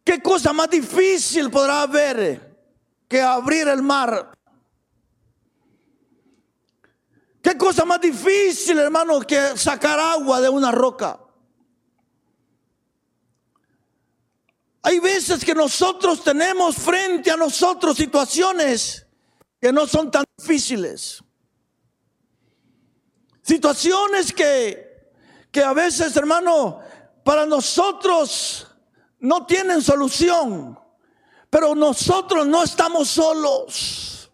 ¿Qué 0.03 0.21
cosa 0.21 0.53
más 0.53 0.69
difícil 0.69 1.49
podrá 1.49 1.83
haber 1.83 2.59
que 3.07 3.23
abrir 3.23 3.69
el 3.69 3.83
mar? 3.83 4.33
¿Qué 7.41 7.57
cosa 7.57 7.85
más 7.85 8.01
difícil, 8.01 8.81
hermano, 8.81 9.21
que 9.21 9.57
sacar 9.57 10.01
agua 10.01 10.41
de 10.41 10.49
una 10.49 10.73
roca? 10.73 11.21
Hay 14.83 14.99
veces 14.99 15.45
que 15.45 15.55
nosotros 15.55 16.25
tenemos 16.25 16.75
frente 16.75 17.31
a 17.31 17.37
nosotros 17.37 17.97
situaciones 17.97 19.07
que 19.61 19.73
no 19.73 19.87
son 19.87 20.11
tan 20.11 20.25
difíciles. 20.37 21.23
Situaciones 23.49 24.31
que, 24.31 25.11
que 25.51 25.63
a 25.63 25.73
veces, 25.73 26.15
hermano, 26.19 26.81
para 27.25 27.47
nosotros 27.47 28.67
no 29.21 29.47
tienen 29.47 29.81
solución. 29.81 30.79
Pero 31.49 31.75
nosotros 31.75 32.47
no 32.47 32.63
estamos 32.63 33.09
solos. 33.09 34.31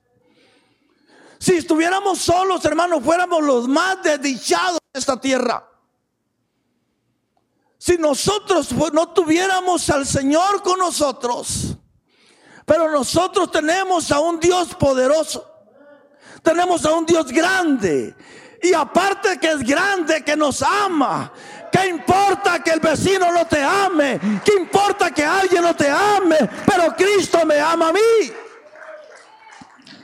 Si 1.38 1.54
estuviéramos 1.54 2.18
solos, 2.18 2.64
hermano, 2.64 3.00
fuéramos 3.00 3.40
los 3.44 3.68
más 3.68 4.02
desdichados 4.02 4.80
de 4.92 4.98
esta 4.98 5.20
tierra. 5.20 5.64
Si 7.78 7.96
nosotros 7.96 8.72
no 8.92 9.10
tuviéramos 9.10 9.90
al 9.90 10.06
Señor 10.06 10.60
con 10.60 10.80
nosotros, 10.80 11.76
pero 12.66 12.90
nosotros 12.90 13.52
tenemos 13.52 14.10
a 14.10 14.18
un 14.18 14.40
Dios 14.40 14.74
poderoso, 14.74 15.48
tenemos 16.42 16.84
a 16.84 16.92
un 16.94 17.06
Dios 17.06 17.30
grande 17.30 18.16
y 18.64 18.72
aparte 18.72 19.38
que 19.38 19.52
es 19.52 19.62
grande, 19.62 20.24
que 20.24 20.34
nos 20.34 20.62
ama. 20.62 21.30
¿Qué 21.70 21.86
importa 21.86 22.60
que 22.60 22.70
el 22.70 22.80
vecino 22.80 23.30
no 23.30 23.46
te 23.46 23.62
ame? 23.62 24.18
¿Qué 24.42 24.54
importa 24.54 25.10
que 25.10 25.22
alguien 25.22 25.62
no 25.62 25.76
te 25.76 25.90
ame? 25.90 26.38
Pero 26.64 26.96
Cristo 26.96 27.44
me 27.44 27.60
ama 27.60 27.90
a 27.90 27.92
mí. 27.92 28.32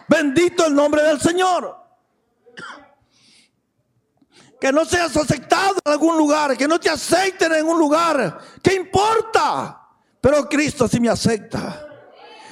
Bendito 0.06 0.66
el 0.66 0.74
nombre 0.74 1.02
del 1.02 1.18
Señor. 1.18 1.74
Que 4.60 4.70
no 4.70 4.84
seas 4.84 5.16
aceptado 5.16 5.76
en 5.82 5.92
algún 5.92 6.18
lugar, 6.18 6.54
que 6.54 6.68
no 6.68 6.78
te 6.78 6.90
acepten 6.90 7.54
en 7.54 7.66
un 7.66 7.78
lugar. 7.78 8.40
¿Qué 8.62 8.74
importa? 8.74 9.88
Pero 10.20 10.46
Cristo 10.50 10.86
sí 10.86 11.00
me 11.00 11.08
acepta. 11.08 11.89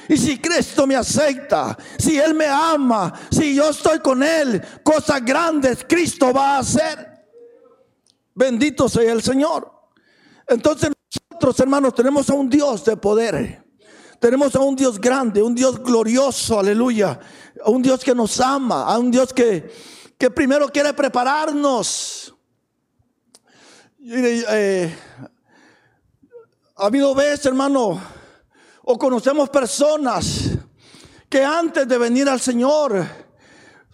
Y 0.09 0.17
si 0.17 0.39
Cristo 0.39 0.87
me 0.87 0.95
acepta, 0.95 1.77
si 1.99 2.17
Él 2.17 2.33
me 2.33 2.47
ama, 2.47 3.13
si 3.29 3.53
yo 3.53 3.69
estoy 3.69 3.99
con 3.99 4.23
Él, 4.23 4.59
cosas 4.83 5.23
grandes 5.23 5.85
Cristo 5.87 6.33
va 6.33 6.55
a 6.55 6.59
hacer. 6.59 7.27
Bendito 8.33 8.89
sea 8.89 9.11
el 9.11 9.21
Señor. 9.21 9.71
Entonces 10.47 10.89
nosotros, 11.31 11.59
hermanos, 11.59 11.93
tenemos 11.93 12.27
a 12.27 12.33
un 12.33 12.49
Dios 12.49 12.83
de 12.85 12.97
poder. 12.97 13.63
Tenemos 14.19 14.55
a 14.55 14.61
un 14.61 14.75
Dios 14.75 14.99
grande, 14.99 15.43
un 15.43 15.53
Dios 15.53 15.77
glorioso, 15.77 16.59
aleluya. 16.59 17.19
A 17.63 17.69
un 17.69 17.83
Dios 17.83 18.03
que 18.03 18.15
nos 18.15 18.39
ama, 18.39 18.85
a 18.85 18.97
un 18.97 19.11
Dios 19.11 19.31
que, 19.31 19.71
que 20.17 20.31
primero 20.31 20.69
quiere 20.69 20.91
prepararnos. 20.93 22.33
Eh, 24.01 24.91
ha 26.75 26.85
habido 26.85 27.13
veces, 27.13 27.45
hermano, 27.45 28.01
o 28.91 28.97
conocemos 28.97 29.51
personas 29.51 30.49
que 31.29 31.43
antes 31.43 31.87
de 31.87 31.95
venir 31.99 32.27
al 32.27 32.39
Señor 32.39 33.05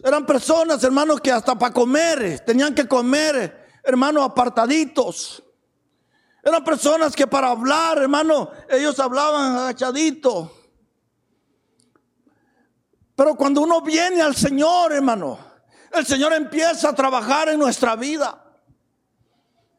eran 0.02 0.26
personas, 0.26 0.82
hermanos, 0.86 1.20
que 1.20 1.34
hasta 1.34 1.54
para 1.60 1.74
comer 1.74 2.40
tenían 2.46 2.74
que 2.74 2.88
comer, 2.88 3.82
hermano, 3.84 4.24
apartaditos. 4.24 5.44
Eran 6.42 6.64
personas 6.64 7.14
que 7.14 7.28
para 7.28 7.50
hablar, 7.50 7.98
hermano, 7.98 8.50
ellos 8.70 8.98
hablaban 9.02 9.58
agachadito. 9.58 10.50
Pero 13.18 13.36
cuando 13.36 13.60
uno 13.60 13.82
viene 13.82 14.22
al 14.22 14.34
Señor, 14.34 14.94
hermano, 14.94 15.38
el 15.92 16.06
Señor 16.06 16.32
empieza 16.32 16.88
a 16.88 16.96
trabajar 16.96 17.50
en 17.50 17.60
nuestra 17.60 17.98
vida. 17.98 18.45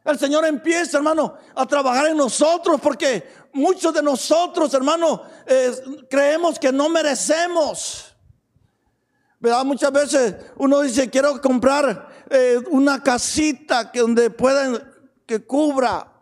El 0.06 0.18
Señor 0.18 0.46
empieza, 0.46 0.98
hermano, 0.98 1.36
a 1.54 1.66
trabajar 1.66 2.06
en 2.06 2.16
nosotros 2.16 2.80
porque 2.80 3.28
muchos 3.52 3.92
de 3.92 4.02
nosotros, 4.02 4.72
hermano, 4.72 5.22
eh, 5.46 5.72
creemos 6.08 6.58
que 6.58 6.70
no 6.70 6.88
merecemos. 6.88 8.14
¿Verdad? 9.40 9.64
Muchas 9.64 9.92
veces 9.92 10.34
uno 10.56 10.80
dice, 10.80 11.10
quiero 11.10 11.40
comprar 11.40 12.08
eh, 12.30 12.58
una 12.70 13.02
casita 13.02 13.90
que 13.90 14.00
donde 14.00 14.30
puedan, 14.30 14.80
que 15.26 15.44
cubra 15.44 16.12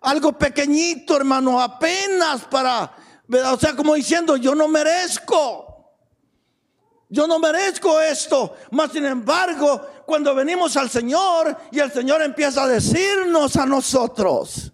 algo 0.00 0.32
pequeñito, 0.32 1.16
hermano, 1.16 1.60
apenas 1.60 2.44
para, 2.44 2.92
o 3.52 3.58
sea, 3.58 3.74
como 3.74 3.94
diciendo, 3.94 4.36
yo 4.36 4.54
no 4.54 4.68
merezco. 4.68 5.65
Yo 7.08 7.26
no 7.26 7.38
merezco 7.38 8.00
esto. 8.00 8.54
Mas 8.70 8.92
sin 8.92 9.04
embargo, 9.04 9.80
cuando 10.06 10.34
venimos 10.34 10.76
al 10.76 10.90
Señor 10.90 11.56
y 11.70 11.78
el 11.78 11.92
Señor 11.92 12.22
empieza 12.22 12.64
a 12.64 12.68
decirnos 12.68 13.56
a 13.56 13.66
nosotros, 13.66 14.72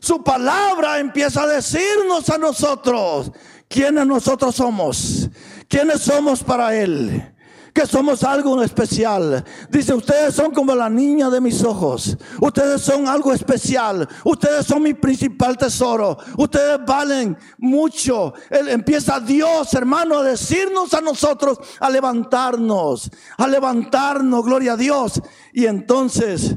su 0.00 0.22
palabra 0.22 0.98
empieza 0.98 1.42
a 1.42 1.46
decirnos 1.46 2.28
a 2.30 2.38
nosotros 2.38 3.30
quiénes 3.68 4.06
nosotros 4.06 4.54
somos, 4.54 5.28
quiénes 5.68 6.02
somos 6.02 6.42
para 6.42 6.74
Él 6.76 7.33
que 7.74 7.86
somos 7.86 8.22
algo 8.22 8.62
especial. 8.62 9.44
Dice, 9.68 9.92
ustedes 9.92 10.32
son 10.32 10.52
como 10.52 10.76
la 10.76 10.88
niña 10.88 11.28
de 11.28 11.40
mis 11.40 11.64
ojos. 11.64 12.16
Ustedes 12.40 12.80
son 12.80 13.08
algo 13.08 13.32
especial. 13.32 14.08
Ustedes 14.24 14.64
son 14.64 14.84
mi 14.84 14.94
principal 14.94 15.58
tesoro. 15.58 16.16
Ustedes 16.38 16.78
valen 16.86 17.36
mucho. 17.58 18.32
Empieza 18.48 19.18
Dios, 19.18 19.74
hermano, 19.74 20.18
a 20.18 20.22
decirnos 20.22 20.94
a 20.94 21.00
nosotros, 21.00 21.58
a 21.80 21.90
levantarnos, 21.90 23.10
a 23.36 23.48
levantarnos, 23.48 24.44
gloria 24.44 24.74
a 24.74 24.76
Dios. 24.76 25.20
Y 25.52 25.66
entonces 25.66 26.56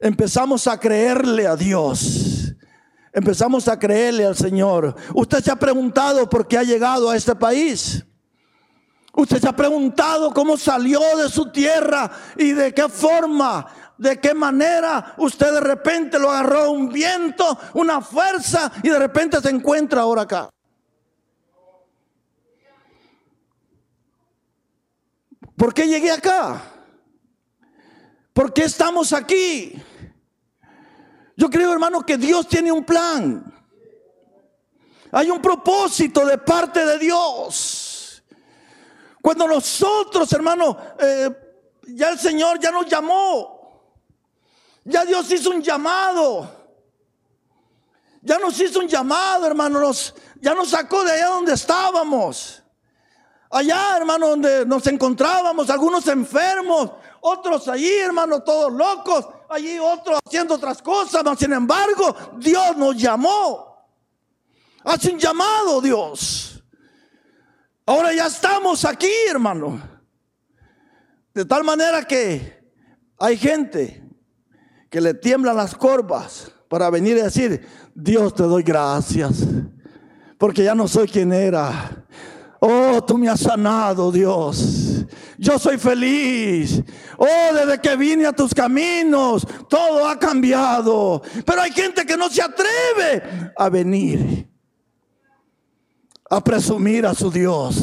empezamos 0.00 0.66
a 0.66 0.80
creerle 0.80 1.46
a 1.46 1.54
Dios. 1.54 2.56
Empezamos 3.12 3.68
a 3.68 3.78
creerle 3.78 4.26
al 4.26 4.36
Señor. 4.36 4.96
Usted 5.14 5.44
se 5.44 5.52
ha 5.52 5.56
preguntado 5.56 6.28
por 6.28 6.48
qué 6.48 6.58
ha 6.58 6.64
llegado 6.64 7.08
a 7.08 7.16
este 7.16 7.36
país. 7.36 8.04
Usted 9.12 9.40
se 9.40 9.48
ha 9.48 9.56
preguntado 9.56 10.32
cómo 10.32 10.56
salió 10.56 11.00
de 11.16 11.28
su 11.28 11.50
tierra 11.50 12.10
y 12.36 12.52
de 12.52 12.72
qué 12.72 12.88
forma, 12.88 13.66
de 13.98 14.20
qué 14.20 14.34
manera 14.34 15.14
usted 15.18 15.52
de 15.52 15.60
repente 15.60 16.18
lo 16.18 16.30
agarró 16.30 16.70
un 16.70 16.88
viento, 16.88 17.58
una 17.74 18.00
fuerza 18.00 18.70
y 18.82 18.88
de 18.88 18.98
repente 18.98 19.40
se 19.40 19.50
encuentra 19.50 20.02
ahora 20.02 20.22
acá. 20.22 20.50
¿Por 25.56 25.74
qué 25.74 25.86
llegué 25.86 26.10
acá? 26.10 26.62
¿Por 28.32 28.54
qué 28.54 28.64
estamos 28.64 29.12
aquí? 29.12 29.74
Yo 31.36 31.50
creo, 31.50 31.72
hermano, 31.72 32.00
que 32.06 32.16
Dios 32.16 32.48
tiene 32.48 32.72
un 32.72 32.84
plan. 32.84 33.44
Hay 35.12 35.30
un 35.30 35.42
propósito 35.42 36.24
de 36.24 36.38
parte 36.38 36.84
de 36.86 36.98
Dios. 36.98 37.79
Cuando 39.22 39.46
nosotros, 39.46 40.32
hermano, 40.32 40.76
eh, 40.98 41.30
ya 41.88 42.10
el 42.10 42.18
Señor 42.18 42.58
ya 42.58 42.70
nos 42.70 42.86
llamó. 42.86 43.60
Ya 44.84 45.04
Dios 45.04 45.30
hizo 45.30 45.50
un 45.50 45.62
llamado. 45.62 46.48
Ya 48.22 48.38
nos 48.38 48.58
hizo 48.60 48.80
un 48.80 48.88
llamado, 48.88 49.46
hermano. 49.46 49.92
ya 50.40 50.54
nos 50.54 50.70
sacó 50.70 51.04
de 51.04 51.12
allá 51.12 51.28
donde 51.28 51.54
estábamos. 51.54 52.62
Allá, 53.50 53.96
hermano, 53.96 54.28
donde 54.28 54.64
nos 54.64 54.86
encontrábamos, 54.86 55.68
algunos 55.70 56.06
enfermos, 56.06 56.92
otros 57.20 57.66
allí, 57.68 57.92
hermano, 57.98 58.42
todos 58.42 58.72
locos, 58.72 59.26
allí 59.48 59.78
otros 59.78 60.20
haciendo 60.24 60.54
otras 60.54 60.80
cosas, 60.80 61.22
mas 61.24 61.38
sin 61.38 61.52
embargo, 61.52 62.14
Dios 62.36 62.76
nos 62.76 62.96
llamó. 62.96 63.88
Hace 64.84 65.10
un 65.10 65.18
llamado, 65.18 65.80
Dios. 65.80 66.49
Ahora 67.90 68.14
ya 68.14 68.28
estamos 68.28 68.84
aquí, 68.84 69.10
hermano. 69.28 69.82
De 71.34 71.44
tal 71.44 71.64
manera 71.64 72.04
que 72.04 72.62
hay 73.18 73.36
gente 73.36 74.00
que 74.88 75.00
le 75.00 75.12
tiemblan 75.12 75.56
las 75.56 75.74
corvas 75.74 76.52
para 76.68 76.88
venir 76.88 77.16
y 77.16 77.22
decir, 77.22 77.66
Dios 77.92 78.32
te 78.32 78.44
doy 78.44 78.62
gracias, 78.62 79.44
porque 80.38 80.62
ya 80.62 80.72
no 80.72 80.86
soy 80.86 81.08
quien 81.08 81.32
era. 81.32 82.06
Oh, 82.60 83.02
tú 83.04 83.18
me 83.18 83.28
has 83.28 83.40
sanado, 83.40 84.12
Dios. 84.12 85.04
Yo 85.36 85.58
soy 85.58 85.76
feliz. 85.76 86.80
Oh, 87.18 87.54
desde 87.54 87.80
que 87.80 87.96
vine 87.96 88.24
a 88.24 88.32
tus 88.32 88.54
caminos, 88.54 89.44
todo 89.68 90.06
ha 90.06 90.16
cambiado. 90.16 91.20
Pero 91.44 91.60
hay 91.60 91.72
gente 91.72 92.06
que 92.06 92.16
no 92.16 92.30
se 92.30 92.40
atreve 92.40 93.50
a 93.56 93.68
venir 93.68 94.49
a 96.30 96.40
presumir 96.40 97.04
a 97.04 97.12
su 97.12 97.30
Dios. 97.30 97.74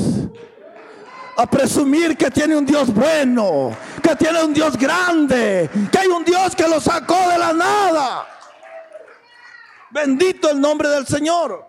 A 1.35 1.45
presumir 1.45 2.17
que 2.17 2.31
tiene 2.31 2.55
un 2.55 2.65
Dios 2.65 2.91
bueno, 2.91 3.77
que 4.01 4.15
tiene 4.15 4.43
un 4.43 4.53
Dios 4.53 4.75
grande, 4.77 5.69
que 5.91 5.99
hay 5.99 6.07
un 6.07 6.23
Dios 6.23 6.55
que 6.55 6.67
lo 6.67 6.79
sacó 6.79 7.29
de 7.29 7.37
la 7.37 7.53
nada. 7.53 8.27
Bendito 9.91 10.49
el 10.49 10.59
nombre 10.59 10.89
del 10.89 11.05
Señor. 11.05 11.63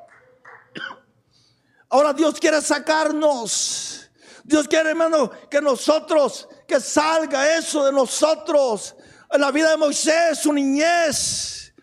Ahora 1.91 2.13
Dios 2.13 2.39
quiere 2.41 2.63
sacarnos. 2.63 4.11
Dios 4.45 4.67
quiere, 4.67 4.91
hermano, 4.91 5.31
que 5.51 5.61
nosotros, 5.61 6.49
que 6.67 6.81
salga 6.81 7.59
eso 7.59 7.85
de 7.85 7.93
nosotros. 7.93 8.97
En 9.31 9.41
la 9.41 9.51
vida 9.51 9.71
de 9.73 9.77
Moisés, 9.77 10.39
su 10.39 10.53
niñez, 10.53 11.75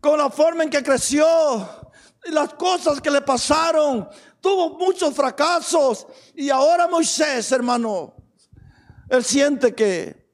con 0.00 0.18
la 0.18 0.28
forma 0.28 0.64
en 0.64 0.70
que 0.70 0.82
creció, 0.82 1.26
y 2.24 2.30
las 2.30 2.54
cosas 2.54 3.00
que 3.00 3.10
le 3.10 3.20
pasaron, 3.20 4.08
tuvo 4.44 4.78
muchos 4.78 5.14
fracasos. 5.14 6.06
Y 6.34 6.50
ahora 6.50 6.86
Moisés, 6.86 7.50
hermano, 7.50 8.14
él 9.08 9.24
siente 9.24 9.74
que, 9.74 10.28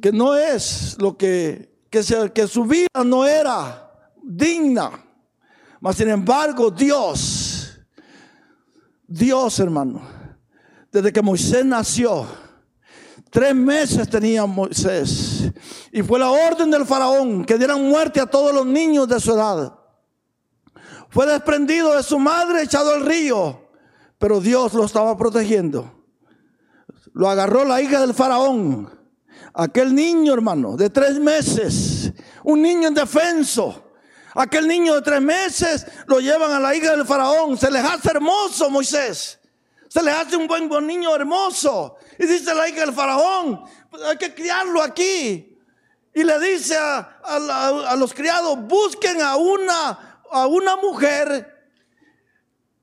que 0.00 0.12
no 0.12 0.34
es 0.34 0.96
lo 0.98 1.16
que, 1.16 1.76
que, 1.90 2.32
que 2.34 2.48
su 2.48 2.64
vida 2.64 3.04
no 3.04 3.26
era 3.26 3.92
digna. 4.22 4.90
Mas 5.78 5.96
sin 5.96 6.08
embargo, 6.08 6.70
Dios, 6.70 7.78
Dios, 9.06 9.60
hermano, 9.60 10.00
desde 10.90 11.12
que 11.12 11.20
Moisés 11.20 11.66
nació, 11.66 12.26
tres 13.30 13.54
meses 13.54 14.08
tenía 14.08 14.46
Moisés. 14.46 15.52
Y 15.92 16.02
fue 16.02 16.18
la 16.18 16.30
orden 16.30 16.70
del 16.70 16.86
faraón 16.86 17.44
que 17.44 17.58
dieran 17.58 17.86
muerte 17.86 18.20
a 18.20 18.26
todos 18.26 18.54
los 18.54 18.64
niños 18.64 19.06
de 19.06 19.20
su 19.20 19.34
edad. 19.34 19.85
Fue 21.16 21.24
desprendido 21.24 21.96
de 21.96 22.02
su 22.02 22.18
madre, 22.18 22.60
echado 22.60 22.92
al 22.92 23.06
río, 23.06 23.70
pero 24.18 24.38
Dios 24.38 24.74
lo 24.74 24.84
estaba 24.84 25.16
protegiendo. 25.16 26.04
Lo 27.14 27.30
agarró 27.30 27.64
la 27.64 27.80
hija 27.80 28.02
del 28.02 28.12
faraón, 28.12 28.90
aquel 29.54 29.94
niño 29.94 30.34
hermano 30.34 30.76
de 30.76 30.90
tres 30.90 31.18
meses, 31.18 32.12
un 32.44 32.60
niño 32.60 32.88
indefenso. 32.88 33.94
Aquel 34.34 34.68
niño 34.68 34.96
de 34.96 35.00
tres 35.00 35.22
meses 35.22 35.86
lo 36.06 36.20
llevan 36.20 36.52
a 36.52 36.60
la 36.60 36.74
hija 36.74 36.90
del 36.90 37.06
faraón. 37.06 37.56
Se 37.56 37.70
les 37.70 37.82
hace 37.82 38.10
hermoso, 38.10 38.68
Moisés. 38.68 39.40
Se 39.88 40.02
les 40.02 40.14
hace 40.14 40.36
un 40.36 40.46
buen, 40.46 40.68
buen 40.68 40.86
niño 40.86 41.16
hermoso. 41.16 41.96
Y 42.18 42.26
dice 42.26 42.54
la 42.54 42.68
hija 42.68 42.80
del 42.80 42.92
faraón, 42.92 43.62
pues 43.88 44.02
hay 44.02 44.18
que 44.18 44.34
criarlo 44.34 44.82
aquí. 44.82 45.58
Y 46.12 46.24
le 46.24 46.38
dice 46.40 46.76
a, 46.76 46.98
a 47.24 47.96
los 47.96 48.12
criados, 48.12 48.58
busquen 48.66 49.22
a 49.22 49.36
una 49.36 50.15
a 50.30 50.46
una 50.46 50.76
mujer 50.76 51.54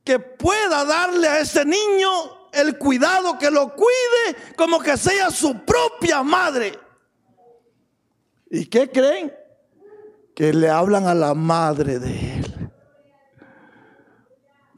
que 0.04 0.20
pueda 0.20 0.84
darle 0.86 1.28
a 1.28 1.40
ese 1.40 1.66
niño 1.66 2.10
el 2.52 2.78
cuidado, 2.78 3.38
que 3.38 3.50
lo 3.50 3.74
cuide 3.74 4.54
como 4.56 4.80
que 4.80 4.98
sea 4.98 5.32
su 5.32 5.64
propia 5.66 6.22
madre. 6.24 6.78
¿Y 8.50 8.66
qué 8.66 8.90
creen? 8.90 9.34
Que 10.36 10.54
le 10.54 10.70
hablan 10.70 11.08
a 11.08 11.16
la 11.16 11.34
madre 11.34 12.00
de 12.00 12.36
él. 12.36 12.72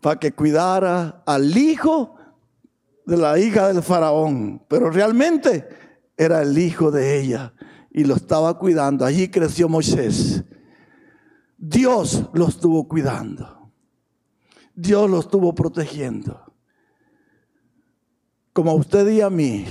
Para 0.02 0.20
que 0.20 0.32
cuidara 0.32 1.24
al 1.26 1.58
hijo 1.58 2.16
de 3.06 3.18
la 3.18 3.38
hija 3.38 3.68
del 3.68 3.84
faraón. 3.84 4.64
Pero 4.68 4.90
realmente 4.90 5.68
era 6.16 6.42
el 6.42 6.58
hijo 6.58 6.92
de 6.92 7.20
ella 7.20 7.54
y 7.92 8.04
lo 8.04 8.16
estaba 8.16 8.58
cuidando. 8.58 9.06
Allí 9.06 9.30
creció 9.30 9.68
Moisés. 9.68 10.44
Dios 11.68 12.30
lo 12.34 12.48
estuvo 12.48 12.88
cuidando. 12.88 13.72
Dios 14.76 15.10
lo 15.10 15.20
estuvo 15.20 15.56
protegiendo. 15.56 16.40
Como 18.54 18.70
a 18.70 18.76
usted 18.76 19.08
y 19.08 19.22
a 19.22 19.32
mí. 19.32 19.66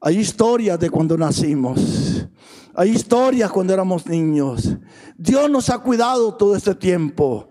Hay 0.00 0.18
historias 0.18 0.78
de 0.78 0.90
cuando 0.90 1.18
nacimos. 1.18 2.28
Hay 2.74 2.90
historias 2.90 3.50
cuando 3.50 3.74
éramos 3.74 4.06
niños. 4.06 4.76
Dios 5.16 5.50
nos 5.50 5.70
ha 5.70 5.80
cuidado 5.80 6.36
todo 6.36 6.54
este 6.54 6.74
tiempo. 6.76 7.48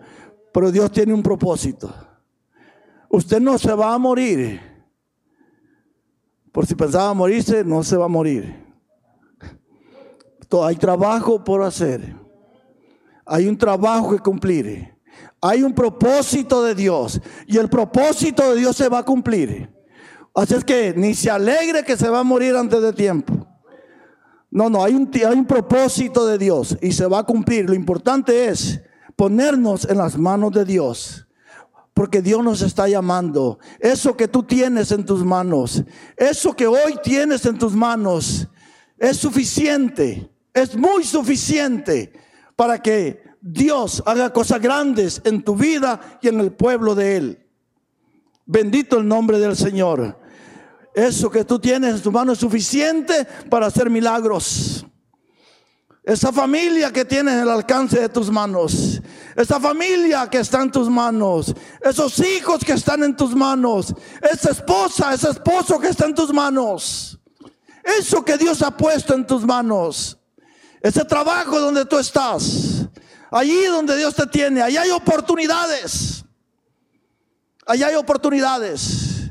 Pero 0.50 0.72
Dios 0.72 0.90
tiene 0.90 1.12
un 1.12 1.22
propósito. 1.22 1.94
Usted 3.10 3.38
no 3.38 3.58
se 3.58 3.74
va 3.74 3.92
a 3.92 3.98
morir. 3.98 4.60
Por 6.50 6.64
si 6.66 6.74
pensaba 6.74 7.12
morirse, 7.12 7.64
no 7.64 7.82
se 7.82 7.98
va 7.98 8.06
a 8.06 8.08
morir. 8.08 8.62
Hay 10.64 10.76
trabajo 10.76 11.44
por 11.44 11.62
hacer. 11.62 12.21
Hay 13.24 13.46
un 13.46 13.56
trabajo 13.56 14.10
que 14.10 14.18
cumplir. 14.18 14.94
Hay 15.40 15.62
un 15.62 15.74
propósito 15.74 16.62
de 16.62 16.74
Dios. 16.74 17.20
Y 17.46 17.58
el 17.58 17.68
propósito 17.68 18.50
de 18.50 18.60
Dios 18.60 18.76
se 18.76 18.88
va 18.88 18.98
a 18.98 19.04
cumplir. 19.04 19.70
Así 20.34 20.54
es 20.54 20.64
que 20.64 20.94
ni 20.96 21.14
se 21.14 21.30
alegre 21.30 21.84
que 21.84 21.96
se 21.96 22.08
va 22.08 22.20
a 22.20 22.24
morir 22.24 22.56
antes 22.56 22.80
de 22.80 22.92
tiempo. 22.92 23.46
No, 24.50 24.68
no, 24.68 24.84
hay 24.84 24.94
un, 24.94 25.10
hay 25.14 25.38
un 25.38 25.46
propósito 25.46 26.26
de 26.26 26.38
Dios 26.38 26.76
y 26.80 26.92
se 26.92 27.06
va 27.06 27.20
a 27.20 27.24
cumplir. 27.24 27.68
Lo 27.68 27.74
importante 27.74 28.46
es 28.48 28.80
ponernos 29.16 29.88
en 29.88 29.98
las 29.98 30.16
manos 30.18 30.52
de 30.52 30.64
Dios. 30.64 31.26
Porque 31.94 32.22
Dios 32.22 32.42
nos 32.42 32.62
está 32.62 32.88
llamando. 32.88 33.58
Eso 33.78 34.16
que 34.16 34.28
tú 34.28 34.42
tienes 34.42 34.92
en 34.92 35.04
tus 35.04 35.22
manos, 35.22 35.84
eso 36.16 36.54
que 36.54 36.66
hoy 36.66 36.98
tienes 37.02 37.44
en 37.44 37.58
tus 37.58 37.74
manos, 37.74 38.48
es 38.98 39.18
suficiente 39.18 40.32
es 40.54 40.76
muy 40.76 41.04
suficiente 41.04 42.12
para 42.62 42.80
que 42.80 43.20
Dios 43.40 44.04
haga 44.06 44.32
cosas 44.32 44.62
grandes 44.62 45.20
en 45.24 45.42
tu 45.42 45.56
vida 45.56 45.98
y 46.22 46.28
en 46.28 46.38
el 46.38 46.52
pueblo 46.52 46.94
de 46.94 47.16
Él. 47.16 47.46
Bendito 48.46 48.98
el 48.98 49.08
nombre 49.08 49.40
del 49.40 49.56
Señor. 49.56 50.16
Eso 50.94 51.28
que 51.28 51.44
tú 51.44 51.58
tienes 51.58 51.96
en 51.96 52.02
tu 52.02 52.12
mano 52.12 52.34
es 52.34 52.38
suficiente 52.38 53.26
para 53.50 53.66
hacer 53.66 53.90
milagros. 53.90 54.86
Esa 56.04 56.30
familia 56.30 56.92
que 56.92 57.04
tienes 57.04 57.34
en 57.34 57.40
el 57.40 57.48
alcance 57.48 57.98
de 57.98 58.08
tus 58.08 58.30
manos. 58.30 59.02
Esa 59.34 59.58
familia 59.58 60.30
que 60.30 60.38
está 60.38 60.62
en 60.62 60.70
tus 60.70 60.88
manos. 60.88 61.52
Esos 61.80 62.20
hijos 62.20 62.64
que 62.64 62.74
están 62.74 63.02
en 63.02 63.16
tus 63.16 63.34
manos. 63.34 63.92
Esa 64.20 64.52
esposa, 64.52 65.12
ese 65.12 65.30
esposo 65.30 65.80
que 65.80 65.88
está 65.88 66.06
en 66.06 66.14
tus 66.14 66.32
manos. 66.32 67.18
Eso 67.98 68.24
que 68.24 68.38
Dios 68.38 68.62
ha 68.62 68.70
puesto 68.76 69.14
en 69.14 69.26
tus 69.26 69.44
manos. 69.44 70.21
Ese 70.82 71.04
trabajo 71.04 71.60
donde 71.60 71.84
tú 71.84 71.96
estás, 71.98 72.88
allí 73.30 73.64
donde 73.66 73.96
Dios 73.96 74.14
te 74.14 74.26
tiene, 74.26 74.62
allí 74.62 74.76
hay 74.76 74.90
oportunidades. 74.90 76.24
Allí 77.66 77.84
hay 77.84 77.94
oportunidades. 77.94 79.30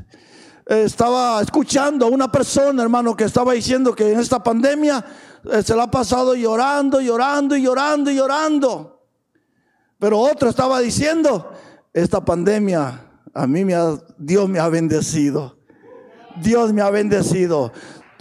Estaba 0.64 1.42
escuchando 1.42 2.06
a 2.06 2.08
una 2.08 2.32
persona, 2.32 2.82
hermano, 2.82 3.14
que 3.14 3.24
estaba 3.24 3.52
diciendo 3.52 3.94
que 3.94 4.12
en 4.12 4.20
esta 4.20 4.42
pandemia 4.42 5.04
eh, 5.52 5.62
se 5.62 5.76
la 5.76 5.84
ha 5.84 5.90
pasado 5.90 6.34
llorando, 6.34 7.00
llorando 7.00 7.54
y 7.56 7.62
llorando 7.62 8.10
y 8.10 8.14
llorando. 8.16 9.06
Pero 9.98 10.18
otro 10.18 10.48
estaba 10.48 10.80
diciendo, 10.80 11.52
esta 11.92 12.24
pandemia 12.24 13.10
a 13.34 13.46
mí 13.46 13.64
me 13.64 13.74
ha, 13.74 13.98
Dios 14.16 14.48
me 14.48 14.58
ha 14.58 14.68
bendecido. 14.68 15.58
Dios 16.40 16.72
me 16.72 16.80
ha 16.80 16.88
bendecido. 16.88 17.72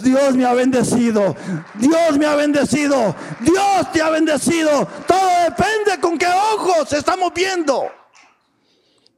Dios 0.01 0.35
me 0.35 0.45
ha 0.45 0.53
bendecido. 0.53 1.35
Dios 1.75 2.17
me 2.17 2.25
ha 2.25 2.35
bendecido. 2.35 3.15
Dios 3.39 3.91
te 3.91 4.01
ha 4.01 4.09
bendecido. 4.09 4.87
Todo 5.07 5.29
depende 5.45 5.99
con 5.99 6.17
qué 6.17 6.27
ojos 6.27 6.93
estamos 6.93 7.33
viendo. 7.33 7.89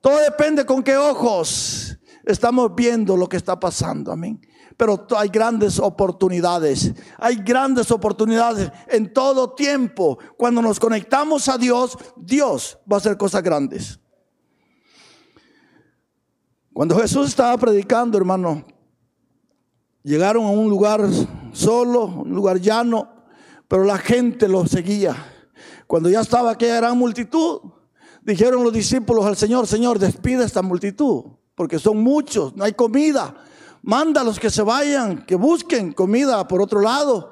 Todo 0.02 0.18
depende 0.18 0.66
con 0.66 0.84
qué 0.84 0.98
ojos 0.98 1.98
estamos 2.26 2.74
viendo 2.76 3.16
lo 3.16 3.28
que 3.28 3.38
está 3.38 3.60
pasando. 3.60 4.12
Amén. 4.12 4.40
Pero 4.76 5.08
hay 5.16 5.30
grandes 5.30 5.80
oportunidades. 5.80 6.94
Hay 7.18 7.36
grandes 7.36 7.92
oportunidades 7.92 8.72
en 8.88 9.14
todo 9.14 9.54
tiempo. 9.54 10.18
Cuando 10.38 10.62
nos 10.62 10.80
conectamos 10.80 11.48
a 11.48 11.58
Dios, 11.58 11.98
Dios 12.18 12.78
va 12.92 12.98
a 12.98 13.00
hacer 13.00 13.18
cosas 13.18 13.44
grandes. 13.44 14.00
Cuando 16.74 16.98
Jesús 16.98 17.28
estaba 17.28 17.56
predicando, 17.58 18.18
hermano, 18.18 18.66
Llegaron 20.04 20.44
a 20.44 20.50
un 20.50 20.70
lugar 20.70 21.02
solo, 21.54 22.06
un 22.06 22.36
lugar 22.36 22.60
llano, 22.60 23.10
pero 23.70 23.86
la 23.86 23.98
gente 23.98 24.50
los 24.50 24.70
seguía. 24.70 25.16
Cuando 25.88 26.10
ya 26.10 26.20
estaba 26.20 26.52
aquella 26.52 26.76
gran 26.76 26.98
multitud, 26.98 27.62
dijeron 28.22 28.66
los 28.66 28.74
discípulos 28.74 29.26
al 29.26 29.38
Señor, 29.38 29.66
Señor, 29.66 30.00
despide 30.00 30.44
esta 30.44 30.62
multitud, 30.62 31.24
porque 31.56 31.80
son 31.80 32.04
muchos, 32.04 32.54
no 32.56 32.66
hay 32.66 32.74
comida. 32.74 33.34
Mándalos 33.82 34.40
que 34.40 34.50
se 34.50 34.62
vayan, 34.62 35.26
que 35.26 35.36
busquen 35.36 35.94
comida 35.94 36.46
por 36.50 36.62
otro 36.62 36.82
lado. 36.82 37.32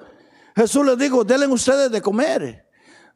Jesús 0.55 0.86
les 0.86 0.97
dijo, 0.97 1.25
denle 1.25 1.47
ustedes 1.47 1.91
de 1.91 2.01
comer. 2.01 2.67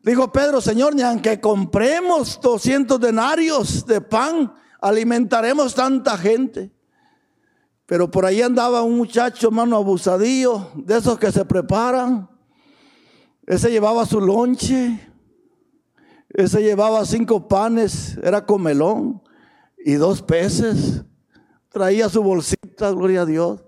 Dijo 0.01 0.31
Pedro, 0.33 0.59
Señor, 0.59 0.95
ni 0.95 1.01
aunque 1.01 1.39
compremos 1.39 2.39
200 2.41 2.99
denarios 2.99 3.85
de 3.85 4.01
pan, 4.01 4.53
alimentaremos 4.81 5.73
tanta 5.73 6.17
gente. 6.17 6.74
Pero 7.85 8.09
por 8.09 8.25
ahí 8.25 8.41
andaba 8.41 8.81
un 8.81 8.97
muchacho, 8.97 9.47
hermano, 9.47 9.75
abusadillo, 9.75 10.71
de 10.75 10.97
esos 10.97 11.19
que 11.19 11.31
se 11.31 11.45
preparan. 11.45 12.27
Ese 13.45 13.69
llevaba 13.69 14.05
su 14.05 14.19
lonche. 14.19 14.99
Ese 16.29 16.63
llevaba 16.63 17.05
cinco 17.05 17.47
panes, 17.47 18.17
era 18.21 18.45
comelón, 18.45 19.21
y 19.77 19.93
dos 19.93 20.21
peces. 20.21 21.03
Traía 21.69 22.09
su 22.09 22.23
bolsita, 22.23 22.89
gloria 22.91 23.21
a 23.21 23.25
Dios. 23.25 23.63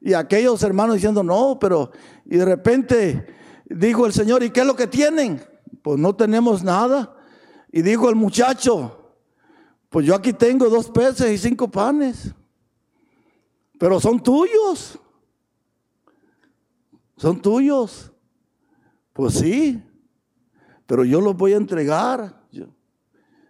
Y 0.00 0.14
aquellos 0.14 0.62
hermanos 0.62 0.96
diciendo, 0.96 1.22
no, 1.22 1.58
pero, 1.60 1.92
y 2.24 2.38
de 2.38 2.44
repente 2.44 3.26
dijo 3.66 4.04
el 4.04 4.12
Señor, 4.12 4.42
¿y 4.42 4.50
qué 4.50 4.60
es 4.60 4.66
lo 4.66 4.74
que 4.74 4.88
tienen? 4.88 5.40
Pues 5.82 5.98
no 5.98 6.16
tenemos 6.16 6.64
nada. 6.64 7.16
Y 7.70 7.82
dijo 7.82 8.08
el 8.08 8.16
muchacho, 8.16 9.14
pues 9.88 10.04
yo 10.04 10.14
aquí 10.14 10.32
tengo 10.32 10.68
dos 10.68 10.90
peces 10.90 11.30
y 11.30 11.38
cinco 11.38 11.70
panes 11.70 12.34
pero 13.80 13.98
son 13.98 14.22
tuyos. 14.22 14.98
Son 17.16 17.40
tuyos. 17.40 18.12
Pues 19.14 19.32
sí, 19.34 19.82
pero 20.84 21.02
yo 21.02 21.22
los 21.22 21.34
voy 21.34 21.54
a 21.54 21.56
entregar. 21.56 22.38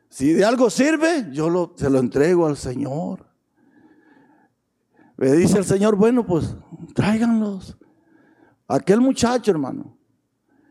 Si 0.09 0.33
de 0.33 0.45
algo 0.45 0.71
sirve, 0.71 1.27
yo 1.33 1.75
se 1.77 1.91
lo 1.91 1.99
entrego 1.99 2.47
al 2.47 2.57
Señor. 2.57 3.27
Me 5.17 5.33
dice 5.33 5.59
el 5.59 5.65
Señor, 5.65 5.97
bueno, 5.97 6.25
pues 6.25 6.55
tráiganlos. 6.95 7.77
Aquel 8.69 9.01
muchacho, 9.01 9.51
hermano, 9.51 9.99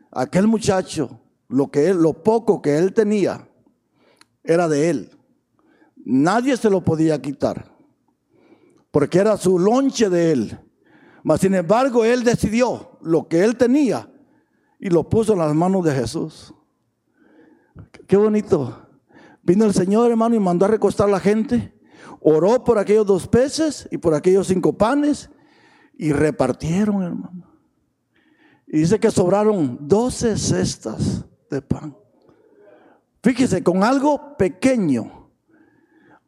aquel 0.10 0.48
muchacho, 0.48 1.19
lo 1.50 1.69
que 1.69 1.89
él, 1.89 2.02
lo 2.02 2.24
poco 2.24 2.62
que 2.62 2.78
él 2.78 2.93
tenía, 2.93 3.45
era 4.41 4.69
de 4.69 4.89
él. 4.89 5.17
Nadie 5.98 6.56
se 6.56 6.69
lo 6.69 6.82
podía 6.82 7.22
quitar 7.22 7.79
porque 8.91 9.19
era 9.19 9.38
su 9.38 9.60
lonche 9.60 10.10
de 10.10 10.32
él. 10.32 10.60
Mas 11.23 11.41
sin 11.41 11.54
embargo, 11.54 12.06
él 12.06 12.23
decidió 12.23 12.97
lo 13.02 13.28
que 13.28 13.43
él 13.43 13.56
tenía 13.56 14.10
y 14.80 14.89
lo 14.89 15.08
puso 15.08 15.34
en 15.34 15.39
las 15.39 15.54
manos 15.54 15.84
de 15.84 15.93
Jesús. 15.93 16.54
Qué 18.07 18.18
bonito. 18.18 18.88
Vino 19.43 19.66
el 19.66 19.74
Señor, 19.74 20.09
hermano, 20.09 20.36
y 20.36 20.39
mandó 20.39 20.66
a 20.66 20.70
recostar 20.70 21.07
a 21.07 21.11
la 21.11 21.20
gente. 21.20 21.74
Oró 22.22 22.64
por 22.64 22.78
aquellos 22.78 23.05
dos 23.05 23.28
peces 23.28 23.88
y 23.91 23.97
por 23.97 24.14
aquellos 24.14 24.47
cinco 24.47 24.78
panes 24.78 25.30
y 25.97 26.11
repartieron, 26.11 27.03
hermano. 27.03 27.45
Y 28.68 28.80
dice 28.80 28.99
que 28.99 29.11
sobraron 29.11 29.78
doce 29.82 30.38
cestas 30.38 31.26
de 31.49 31.61
pan. 31.61 31.95
Fíjese, 33.22 33.64
con 33.64 33.84
algo 33.84 34.38
pequeño. 34.38 35.32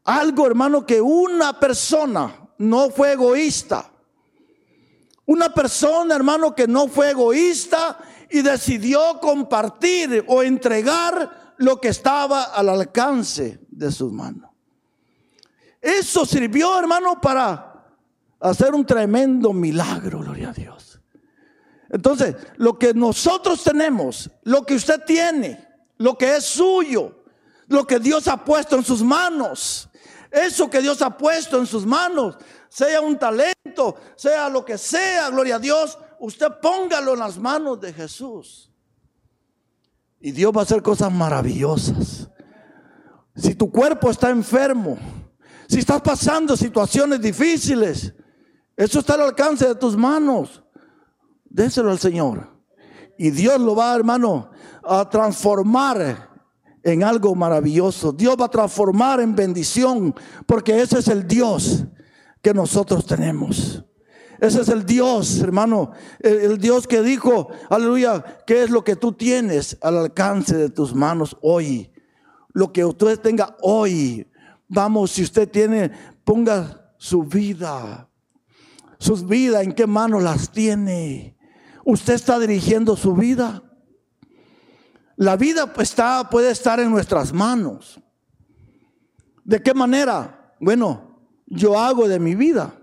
Algo, 0.04 0.48
hermano, 0.48 0.86
que 0.86 1.00
una 1.00 1.60
persona 1.60 2.41
no 2.62 2.90
fue 2.90 3.14
egoísta. 3.14 3.92
Una 5.26 5.54
persona, 5.54 6.16
hermano, 6.16 6.56
que 6.56 6.68
no 6.68 6.88
fue 6.88 7.12
egoísta 7.12 7.98
y 8.30 8.42
decidió 8.42 9.20
compartir 9.20 10.24
o 10.28 10.44
entregar 10.44 11.54
lo 11.58 11.80
que 11.80 11.90
estaba 11.90 12.44
al 12.44 12.70
alcance 12.70 13.60
de 13.70 13.92
sus 13.92 14.12
manos. 14.12 14.50
Eso 15.82 16.26
sirvió, 16.26 16.78
hermano, 16.78 17.20
para 17.20 17.86
hacer 18.40 18.74
un 18.74 18.86
tremendo 18.86 19.54
milagro, 19.54 20.20
gloria 20.20 20.50
a 20.50 20.54
Dios. 20.54 21.00
Entonces, 21.90 22.36
lo 22.58 22.78
que 22.78 22.94
nosotros 22.94 23.64
tenemos, 23.64 24.30
lo 24.44 24.66
que 24.66 24.76
usted 24.76 25.02
tiene, 25.06 25.68
lo 25.98 26.18
que 26.18 26.38
es 26.38 26.46
suyo, 26.46 27.24
lo 27.68 27.86
que 27.86 28.00
Dios 28.00 28.28
ha 28.28 28.44
puesto 28.44 28.76
en 28.76 28.84
sus 28.84 29.02
manos, 29.02 29.90
eso 30.32 30.70
que 30.70 30.82
Dios 30.82 31.02
ha 31.02 31.18
puesto 31.18 31.58
en 31.60 31.68
sus 31.68 31.86
manos, 31.86 32.38
sea 32.70 33.02
un 33.02 33.20
talento, 33.20 33.98
sea 34.16 34.48
lo 34.48 34.64
que 34.64 34.78
sea, 34.78 35.30
gloria 35.30 35.58
a 35.58 35.60
Dios, 35.60 36.00
usted 36.20 36.48
póngalo 36.62 37.14
en 37.14 37.20
las 37.20 37.38
manos 37.38 37.82
de 37.82 37.92
Jesús. 37.92 38.72
Y 40.22 40.32
Dios 40.32 40.54
va 40.56 40.62
a 40.62 40.64
hacer 40.64 40.82
cosas 40.82 41.12
maravillosas. 41.12 42.30
Si 43.36 43.56
tu 43.56 43.70
cuerpo 43.70 44.10
está 44.10 44.30
enfermo, 44.30 44.98
si 45.68 45.80
estás 45.80 46.02
pasando 46.02 46.56
situaciones 46.56 47.20
difíciles, 47.20 48.14
eso 48.78 49.00
está 49.00 49.16
al 49.16 49.22
alcance 49.22 49.68
de 49.68 49.76
tus 49.76 49.98
manos. 49.98 50.64
Déselo 51.44 51.92
al 51.92 52.00
Señor. 52.00 52.48
Y 53.18 53.32
Dios 53.32 53.60
lo 53.60 53.76
va, 53.76 53.94
hermano, 53.96 54.52
a 54.84 55.10
transformar 55.10 56.31
en 56.84 57.04
algo 57.04 57.36
maravilloso. 57.36 58.12
Dios 58.12 58.36
va 58.40 58.46
a 58.46 58.52
transformar 58.52 59.20
en 59.20 59.36
bendición, 59.36 60.16
porque 60.46 60.82
ese 60.82 61.00
es 61.00 61.08
el 61.08 61.28
Dios 61.28 61.86
que 62.42 62.54
nosotros 62.54 63.06
tenemos. 63.06 63.84
Ese 64.40 64.62
es 64.62 64.70
el 64.70 64.86
Dios, 64.88 65.40
hermano, 65.40 65.92
el, 66.20 66.58
Dios 66.58 66.88
que 66.88 67.04
dijo, 67.04 67.50
aleluya, 67.70 68.24
¿qué 68.48 68.64
es 68.64 68.72
lo 68.72 68.84
que 68.84 68.96
tú 68.96 69.14
tienes 69.14 69.78
al 69.82 70.00
alcance 70.00 70.58
de 70.58 70.70
tus 70.70 70.96
manos 70.96 71.38
hoy? 71.42 71.92
Lo 72.52 72.74
que 72.74 72.84
usted 72.84 73.20
tenga 73.20 73.56
hoy. 73.62 74.28
Vamos, 74.68 75.12
si 75.12 75.22
usted 75.22 75.48
tiene, 75.48 75.92
ponga 76.24 76.92
su 76.98 77.24
vida, 77.24 78.10
sus 78.98 79.28
vidas, 79.28 79.64
¿en 79.64 79.74
qué 79.74 79.86
manos 79.86 80.24
las 80.24 80.52
tiene? 80.52 81.38
¿Usted 81.86 82.14
está 82.14 82.40
dirigiendo 82.40 82.96
su 82.96 83.14
vida? 83.14 83.62
La 85.22 85.38
vida 85.38 85.72
está, 85.78 86.28
puede 86.28 86.50
estar 86.50 86.80
en 86.80 86.90
nuestras 86.90 87.32
manos. 87.32 88.02
¿De 89.44 89.62
qué 89.62 89.72
manera? 89.72 90.56
Bueno, 90.60 91.22
yo 91.46 91.78
hago 91.78 92.08
de 92.08 92.18
mi 92.18 92.34
vida 92.34 92.74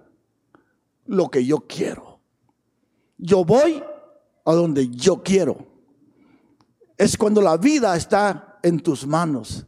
lo 1.05 1.29
que 1.29 1.45
yo 1.45 1.67
quiero. 1.67 2.21
Yo 3.17 3.45
voy 3.45 3.83
a 4.45 4.53
donde 4.53 4.89
yo 4.89 5.21
quiero. 5.21 5.67
Es 6.97 7.17
cuando 7.17 7.41
la 7.43 7.57
vida 7.57 7.97
está 7.97 8.61
en 8.63 8.79
tus 8.79 9.05
manos. 9.05 9.67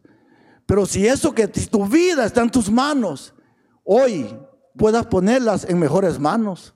Pero 0.65 0.87
si 0.87 1.09
eso 1.09 1.35
que 1.35 1.49
tu 1.49 1.87
vida 1.87 2.25
está 2.25 2.43
en 2.43 2.51
tus 2.53 2.71
manos, 2.71 3.35
hoy 3.83 4.33
puedas 4.77 5.07
ponerlas 5.07 5.69
en 5.69 5.77
mejores 5.77 6.21
manos. 6.21 6.73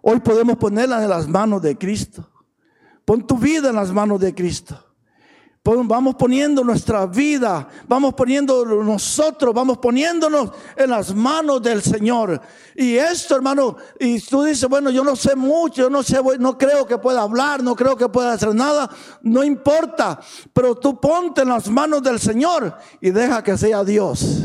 Hoy 0.00 0.20
podemos 0.20 0.56
ponerlas 0.56 1.02
en 1.02 1.10
las 1.10 1.28
manos 1.28 1.60
de 1.60 1.76
Cristo. 1.76 2.26
Pon 3.04 3.26
tu 3.26 3.36
vida 3.36 3.68
en 3.68 3.76
las 3.76 3.92
manos 3.92 4.18
de 4.18 4.34
Cristo. 4.34 4.92
Vamos 5.66 6.16
poniendo 6.16 6.62
nuestra 6.62 7.06
vida, 7.06 7.66
vamos 7.88 8.12
poniendo 8.12 8.66
nosotros, 8.66 9.54
vamos 9.54 9.78
poniéndonos 9.78 10.50
en 10.76 10.90
las 10.90 11.14
manos 11.14 11.62
del 11.62 11.80
Señor. 11.80 12.38
Y 12.76 12.96
esto, 12.96 13.34
hermano, 13.34 13.74
y 13.98 14.20
tú 14.20 14.42
dices, 14.44 14.68
bueno, 14.68 14.90
yo 14.90 15.02
no 15.02 15.16
sé 15.16 15.34
mucho, 15.34 15.84
yo 15.84 15.88
no 15.88 16.02
sé, 16.02 16.20
no 16.38 16.58
creo 16.58 16.86
que 16.86 16.98
pueda 16.98 17.22
hablar, 17.22 17.62
no 17.62 17.74
creo 17.74 17.96
que 17.96 18.10
pueda 18.10 18.34
hacer 18.34 18.54
nada, 18.54 18.90
no 19.22 19.42
importa, 19.42 20.20
pero 20.52 20.74
tú 20.74 21.00
ponte 21.00 21.40
en 21.40 21.48
las 21.48 21.66
manos 21.70 22.02
del 22.02 22.20
Señor 22.20 22.76
y 23.00 23.08
deja 23.08 23.42
que 23.42 23.56
sea 23.56 23.84
Dios 23.84 24.43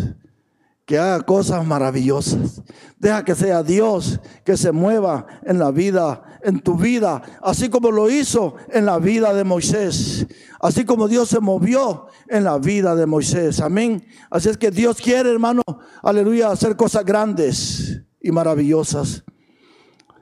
que 0.90 0.98
haga 0.98 1.22
cosas 1.24 1.64
maravillosas. 1.68 2.64
Deja 2.98 3.24
que 3.24 3.36
sea 3.36 3.62
Dios 3.62 4.20
que 4.44 4.58
se 4.58 4.72
mueva 4.72 5.28
en 5.44 5.60
la 5.60 5.70
vida, 5.70 6.40
en 6.42 6.62
tu 6.62 6.78
vida, 6.78 7.22
así 7.44 7.70
como 7.70 7.92
lo 7.92 8.10
hizo 8.10 8.56
en 8.70 8.88
la 8.88 8.98
vida 8.98 9.32
de 9.36 9.44
Moisés, 9.44 10.26
así 10.60 10.86
como 10.86 11.08
Dios 11.08 11.30
se 11.30 11.40
movió 11.42 12.08
en 12.28 12.44
la 12.44 12.58
vida 12.58 12.96
de 12.96 13.06
Moisés. 13.06 13.60
Amén. 13.60 14.04
Así 14.32 14.50
es 14.50 14.58
que 14.58 14.72
Dios 14.72 14.98
quiere, 14.98 15.30
hermano, 15.30 15.62
aleluya, 16.02 16.50
hacer 16.50 16.76
cosas 16.76 17.06
grandes 17.06 18.02
y 18.20 18.32
maravillosas. 18.32 19.24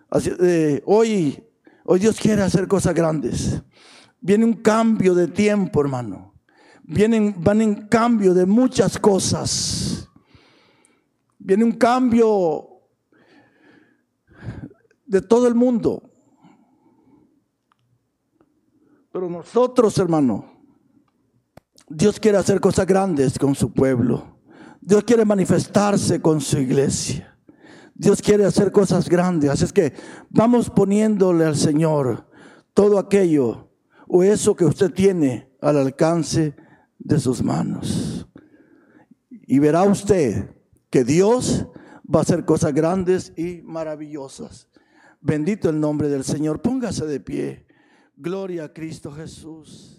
Así, 0.10 0.34
eh, 0.38 0.84
hoy, 0.86 1.46
hoy 1.86 2.00
Dios 2.00 2.20
quiere 2.20 2.42
hacer 2.42 2.68
cosas 2.68 2.94
grandes. 2.94 3.62
Viene 4.20 4.44
un 4.44 4.56
cambio 4.56 5.16
de 5.16 5.30
tiempo, 5.30 5.80
hermano. 5.80 6.34
Vienen, 6.84 7.36
van 7.38 7.62
en 7.62 7.88
cambio 7.88 8.34
de 8.34 8.46
muchas 8.46 9.00
cosas. 9.00 10.07
Viene 11.48 11.64
un 11.64 11.72
cambio 11.72 12.82
de 15.06 15.22
todo 15.22 15.48
el 15.48 15.56
mundo. 15.56 16.12
Pero 19.14 19.30
nosotros, 19.30 19.98
hermano, 19.98 20.44
Dios 21.88 22.20
quiere 22.20 22.38
hacer 22.38 22.60
cosas 22.60 22.86
grandes 22.86 23.40
con 23.40 23.56
su 23.56 23.72
pueblo. 23.72 24.42
Dios 24.82 25.06
quiere 25.06 25.24
manifestarse 25.24 26.22
con 26.22 26.42
su 26.42 26.58
iglesia. 26.58 27.40
Dios 27.96 28.22
quiere 28.22 28.44
hacer 28.44 28.70
cosas 28.74 29.08
grandes. 29.08 29.50
Así 29.50 29.64
es 29.64 29.72
que 29.72 29.94
vamos 30.30 30.70
poniéndole 30.70 31.46
al 31.46 31.56
Señor 31.56 32.30
todo 32.74 33.00
aquello 33.00 33.72
o 34.06 34.22
eso 34.22 34.54
que 34.54 34.66
usted 34.66 34.92
tiene 34.92 35.50
al 35.62 35.78
alcance 35.78 36.58
de 37.00 37.20
sus 37.22 37.42
manos. 37.42 38.28
Y 39.30 39.60
verá 39.60 39.84
usted 39.84 40.57
que 40.90 41.04
Dios 41.04 41.68
va 42.04 42.20
a 42.20 42.22
hacer 42.22 42.46
cosas 42.46 42.74
grandes 42.74 43.34
y 43.36 43.62
maravillosas. 43.64 44.68
Bendito 45.22 45.70
el 45.70 45.80
nombre 45.80 46.10
del 46.10 46.24
Señor. 46.24 46.62
Póngase 46.62 47.06
de 47.06 47.20
pie. 47.20 47.66
Gloria 48.16 48.66
a 48.66 48.74
Cristo 48.74 49.12
Jesús. 49.12 49.97